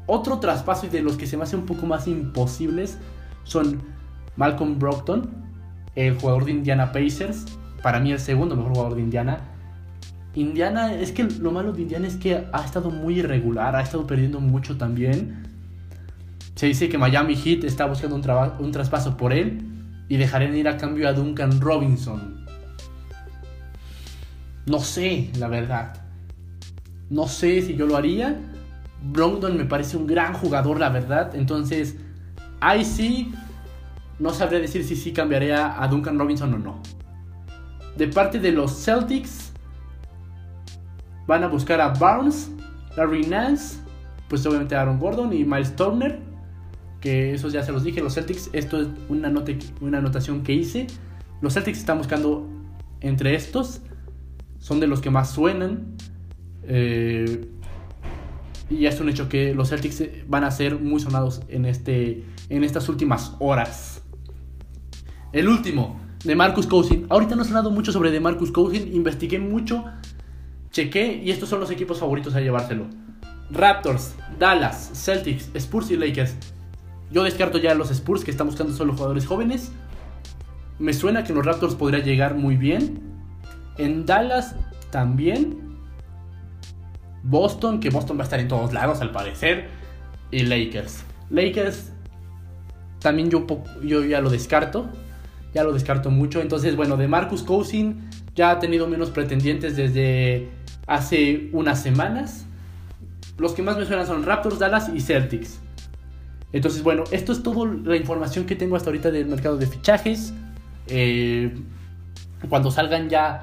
Otro 0.06 0.38
traspaso 0.38 0.86
y 0.86 0.88
de 0.88 1.02
los 1.02 1.16
que 1.16 1.26
se 1.26 1.36
me 1.36 1.44
hace 1.44 1.56
un 1.56 1.66
poco 1.66 1.86
más 1.86 2.06
imposibles 2.06 2.98
son 3.44 3.82
Malcolm 4.36 4.78
Brockton, 4.78 5.30
el 5.94 6.18
jugador 6.18 6.44
de 6.44 6.52
Indiana 6.52 6.92
Pacers. 6.92 7.46
Para 7.82 7.98
mí 7.98 8.12
el 8.12 8.20
segundo 8.20 8.56
mejor 8.56 8.72
jugador 8.72 8.94
de 8.94 9.02
Indiana. 9.02 9.40
Indiana, 10.34 10.94
es 10.94 11.12
que 11.12 11.24
lo 11.24 11.50
malo 11.50 11.72
de 11.72 11.82
Indiana 11.82 12.06
es 12.06 12.16
que 12.16 12.46
ha 12.52 12.64
estado 12.64 12.90
muy 12.90 13.18
irregular, 13.18 13.76
ha 13.76 13.82
estado 13.82 14.06
perdiendo 14.06 14.40
mucho 14.40 14.78
también. 14.78 15.42
Se 16.54 16.66
dice 16.66 16.88
que 16.88 16.96
Miami 16.98 17.34
Heat 17.34 17.64
está 17.64 17.86
buscando 17.86 18.16
un, 18.16 18.22
un 18.64 18.72
traspaso 18.72 19.16
por 19.16 19.32
él 19.32 19.60
y 20.08 20.16
dejarán 20.16 20.56
ir 20.56 20.68
a 20.68 20.76
cambio 20.76 21.08
a 21.08 21.12
Duncan 21.12 21.60
Robinson. 21.60 22.46
No 24.66 24.78
sé, 24.78 25.30
la 25.38 25.48
verdad. 25.48 26.01
No 27.12 27.28
sé 27.28 27.60
si 27.60 27.76
yo 27.76 27.86
lo 27.86 27.98
haría. 27.98 28.40
Brogdon 29.02 29.58
me 29.58 29.66
parece 29.66 29.98
un 29.98 30.06
gran 30.06 30.32
jugador, 30.32 30.80
la 30.80 30.88
verdad. 30.88 31.34
Entonces, 31.34 31.96
ahí 32.58 32.86
sí, 32.86 33.34
no 34.18 34.30
sabré 34.30 34.60
decir 34.60 34.82
si 34.82 34.96
sí 34.96 35.12
cambiaría 35.12 35.82
a 35.82 35.86
Duncan 35.88 36.18
Robinson 36.18 36.54
o 36.54 36.58
no. 36.58 36.82
De 37.98 38.08
parte 38.08 38.38
de 38.38 38.50
los 38.52 38.72
Celtics, 38.72 39.52
van 41.26 41.44
a 41.44 41.48
buscar 41.48 41.82
a 41.82 41.88
Barnes, 41.88 42.50
Larry 42.96 43.26
Nance, 43.26 43.76
pues 44.28 44.46
obviamente 44.46 44.74
Aaron 44.74 44.98
Gordon 44.98 45.34
y 45.34 45.44
Miles 45.44 45.76
Turner. 45.76 46.18
Que 47.02 47.34
esos 47.34 47.52
ya 47.52 47.62
se 47.62 47.72
los 47.72 47.84
dije, 47.84 48.00
los 48.00 48.14
Celtics, 48.14 48.48
esto 48.54 48.80
es 48.80 48.88
una, 49.10 49.28
nota, 49.28 49.52
una 49.82 49.98
anotación 49.98 50.42
que 50.42 50.54
hice. 50.54 50.86
Los 51.42 51.52
Celtics 51.52 51.80
están 51.80 51.98
buscando 51.98 52.48
entre 53.02 53.34
estos, 53.34 53.82
son 54.60 54.80
de 54.80 54.86
los 54.86 55.02
que 55.02 55.10
más 55.10 55.30
suenan. 55.30 55.91
Eh, 56.64 57.48
y 58.70 58.86
es 58.86 59.00
un 59.00 59.08
hecho 59.08 59.28
que 59.28 59.54
los 59.54 59.68
Celtics 59.68 60.02
van 60.26 60.44
a 60.44 60.50
ser 60.50 60.78
muy 60.78 61.00
sonados 61.00 61.42
en, 61.48 61.66
este, 61.66 62.24
en 62.48 62.64
estas 62.64 62.88
últimas 62.88 63.34
horas. 63.38 64.02
El 65.32 65.48
último, 65.48 66.00
de 66.24 66.34
Marcus 66.34 66.66
Cousin. 66.66 67.06
Ahorita 67.08 67.34
no 67.34 67.42
he 67.42 67.44
sonado 67.44 67.70
mucho 67.70 67.92
sobre 67.92 68.10
de 68.10 68.20
Marcus 68.20 68.50
Cousin. 68.50 68.94
Investigué 68.94 69.38
mucho, 69.38 69.84
chequé 70.70 71.20
y 71.22 71.30
estos 71.30 71.48
son 71.48 71.60
los 71.60 71.70
equipos 71.70 71.98
favoritos 71.98 72.34
a 72.34 72.40
llevárselo. 72.40 72.86
Raptors, 73.50 74.14
Dallas, 74.38 74.90
Celtics, 74.94 75.50
Spurs 75.54 75.90
y 75.90 75.96
Lakers. 75.96 76.34
Yo 77.10 77.24
descarto 77.24 77.58
ya 77.58 77.74
los 77.74 77.90
Spurs 77.90 78.24
que 78.24 78.30
están 78.30 78.46
buscando 78.46 78.72
solo 78.72 78.94
jugadores 78.94 79.26
jóvenes. 79.26 79.72
Me 80.78 80.94
suena 80.94 81.24
que 81.24 81.34
los 81.34 81.44
Raptors 81.44 81.74
podría 81.74 82.00
llegar 82.00 82.34
muy 82.34 82.56
bien. 82.56 83.00
En 83.76 84.06
Dallas 84.06 84.54
también. 84.90 85.71
Boston, 87.22 87.80
que 87.80 87.90
Boston 87.90 88.18
va 88.18 88.22
a 88.22 88.24
estar 88.24 88.40
en 88.40 88.48
todos 88.48 88.72
lados 88.72 89.00
al 89.00 89.10
parecer, 89.10 89.68
y 90.30 90.42
Lakers. 90.44 91.04
Lakers 91.30 91.92
también 92.98 93.30
yo, 93.30 93.46
yo 93.82 94.04
ya 94.04 94.20
lo 94.20 94.30
descarto, 94.30 94.88
ya 95.54 95.64
lo 95.64 95.72
descarto 95.72 96.10
mucho. 96.10 96.40
Entonces, 96.40 96.76
bueno, 96.76 96.96
de 96.96 97.08
Marcus 97.08 97.42
Cousin 97.42 98.08
ya 98.34 98.50
ha 98.50 98.58
tenido 98.58 98.86
menos 98.86 99.10
pretendientes 99.10 99.76
desde 99.76 100.48
hace 100.86 101.50
unas 101.52 101.82
semanas. 101.82 102.46
Los 103.38 103.52
que 103.52 103.62
más 103.62 103.76
me 103.76 103.84
suenan 103.86 104.06
son 104.06 104.24
Raptors, 104.24 104.58
Dallas 104.58 104.90
y 104.94 105.00
Celtics. 105.00 105.60
Entonces, 106.52 106.82
bueno, 106.82 107.04
esto 107.10 107.32
es 107.32 107.42
toda 107.42 107.70
la 107.84 107.96
información 107.96 108.44
que 108.44 108.56
tengo 108.56 108.76
hasta 108.76 108.90
ahorita 108.90 109.10
del 109.10 109.26
mercado 109.26 109.56
de 109.56 109.66
fichajes. 109.66 110.34
Eh, 110.86 111.54
cuando 112.48 112.70
salgan 112.70 113.08
ya 113.08 113.42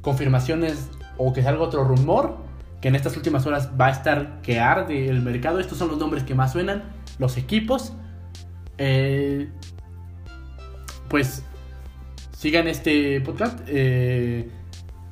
confirmaciones 0.00 0.88
o 1.16 1.32
que 1.32 1.42
salga 1.42 1.62
otro 1.62 1.84
rumor, 1.84 2.47
que 2.80 2.88
en 2.88 2.94
estas 2.94 3.16
últimas 3.16 3.46
horas 3.46 3.70
va 3.78 3.86
a 3.86 3.90
estar 3.90 4.40
que 4.42 4.60
arde 4.60 5.08
el 5.08 5.20
mercado. 5.20 5.58
Estos 5.58 5.78
son 5.78 5.88
los 5.88 5.98
nombres 5.98 6.22
que 6.22 6.34
más 6.34 6.52
suenan, 6.52 6.84
los 7.18 7.36
equipos. 7.36 7.92
Eh, 8.78 9.48
pues 11.08 11.42
sigan 12.30 12.68
este 12.68 13.20
podcast 13.20 13.58
eh, 13.66 14.48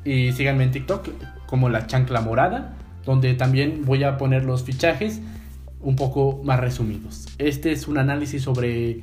y 0.05 0.31
síganme 0.33 0.65
en 0.65 0.71
TikTok 0.71 1.09
como 1.47 1.69
la 1.69 1.87
chancla 1.87 2.21
morada, 2.21 2.77
donde 3.05 3.35
también 3.35 3.83
voy 3.85 4.05
a 4.05 4.17
poner 4.17 4.45
los 4.45 4.63
fichajes 4.63 5.21
un 5.81 5.97
poco 5.97 6.43
más 6.45 6.61
resumidos. 6.61 7.27
Este 7.39 7.73
es 7.73 7.89
un 7.89 7.99
análisis 7.99 8.43
sobre 8.43 9.03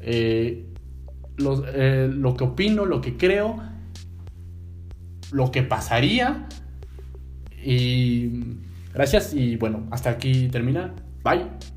eh, 0.00 0.66
lo 1.38 2.34
que 2.36 2.44
opino, 2.44 2.84
lo 2.84 3.00
que 3.00 3.16
creo, 3.16 3.62
lo 5.32 5.50
que 5.50 5.62
pasaría 5.62 6.46
y 7.66 8.30
gracias 8.94 9.34
y 9.34 9.56
bueno, 9.56 9.86
hasta 9.90 10.10
aquí 10.10 10.48
termina. 10.48 10.94
Bye. 11.24 11.75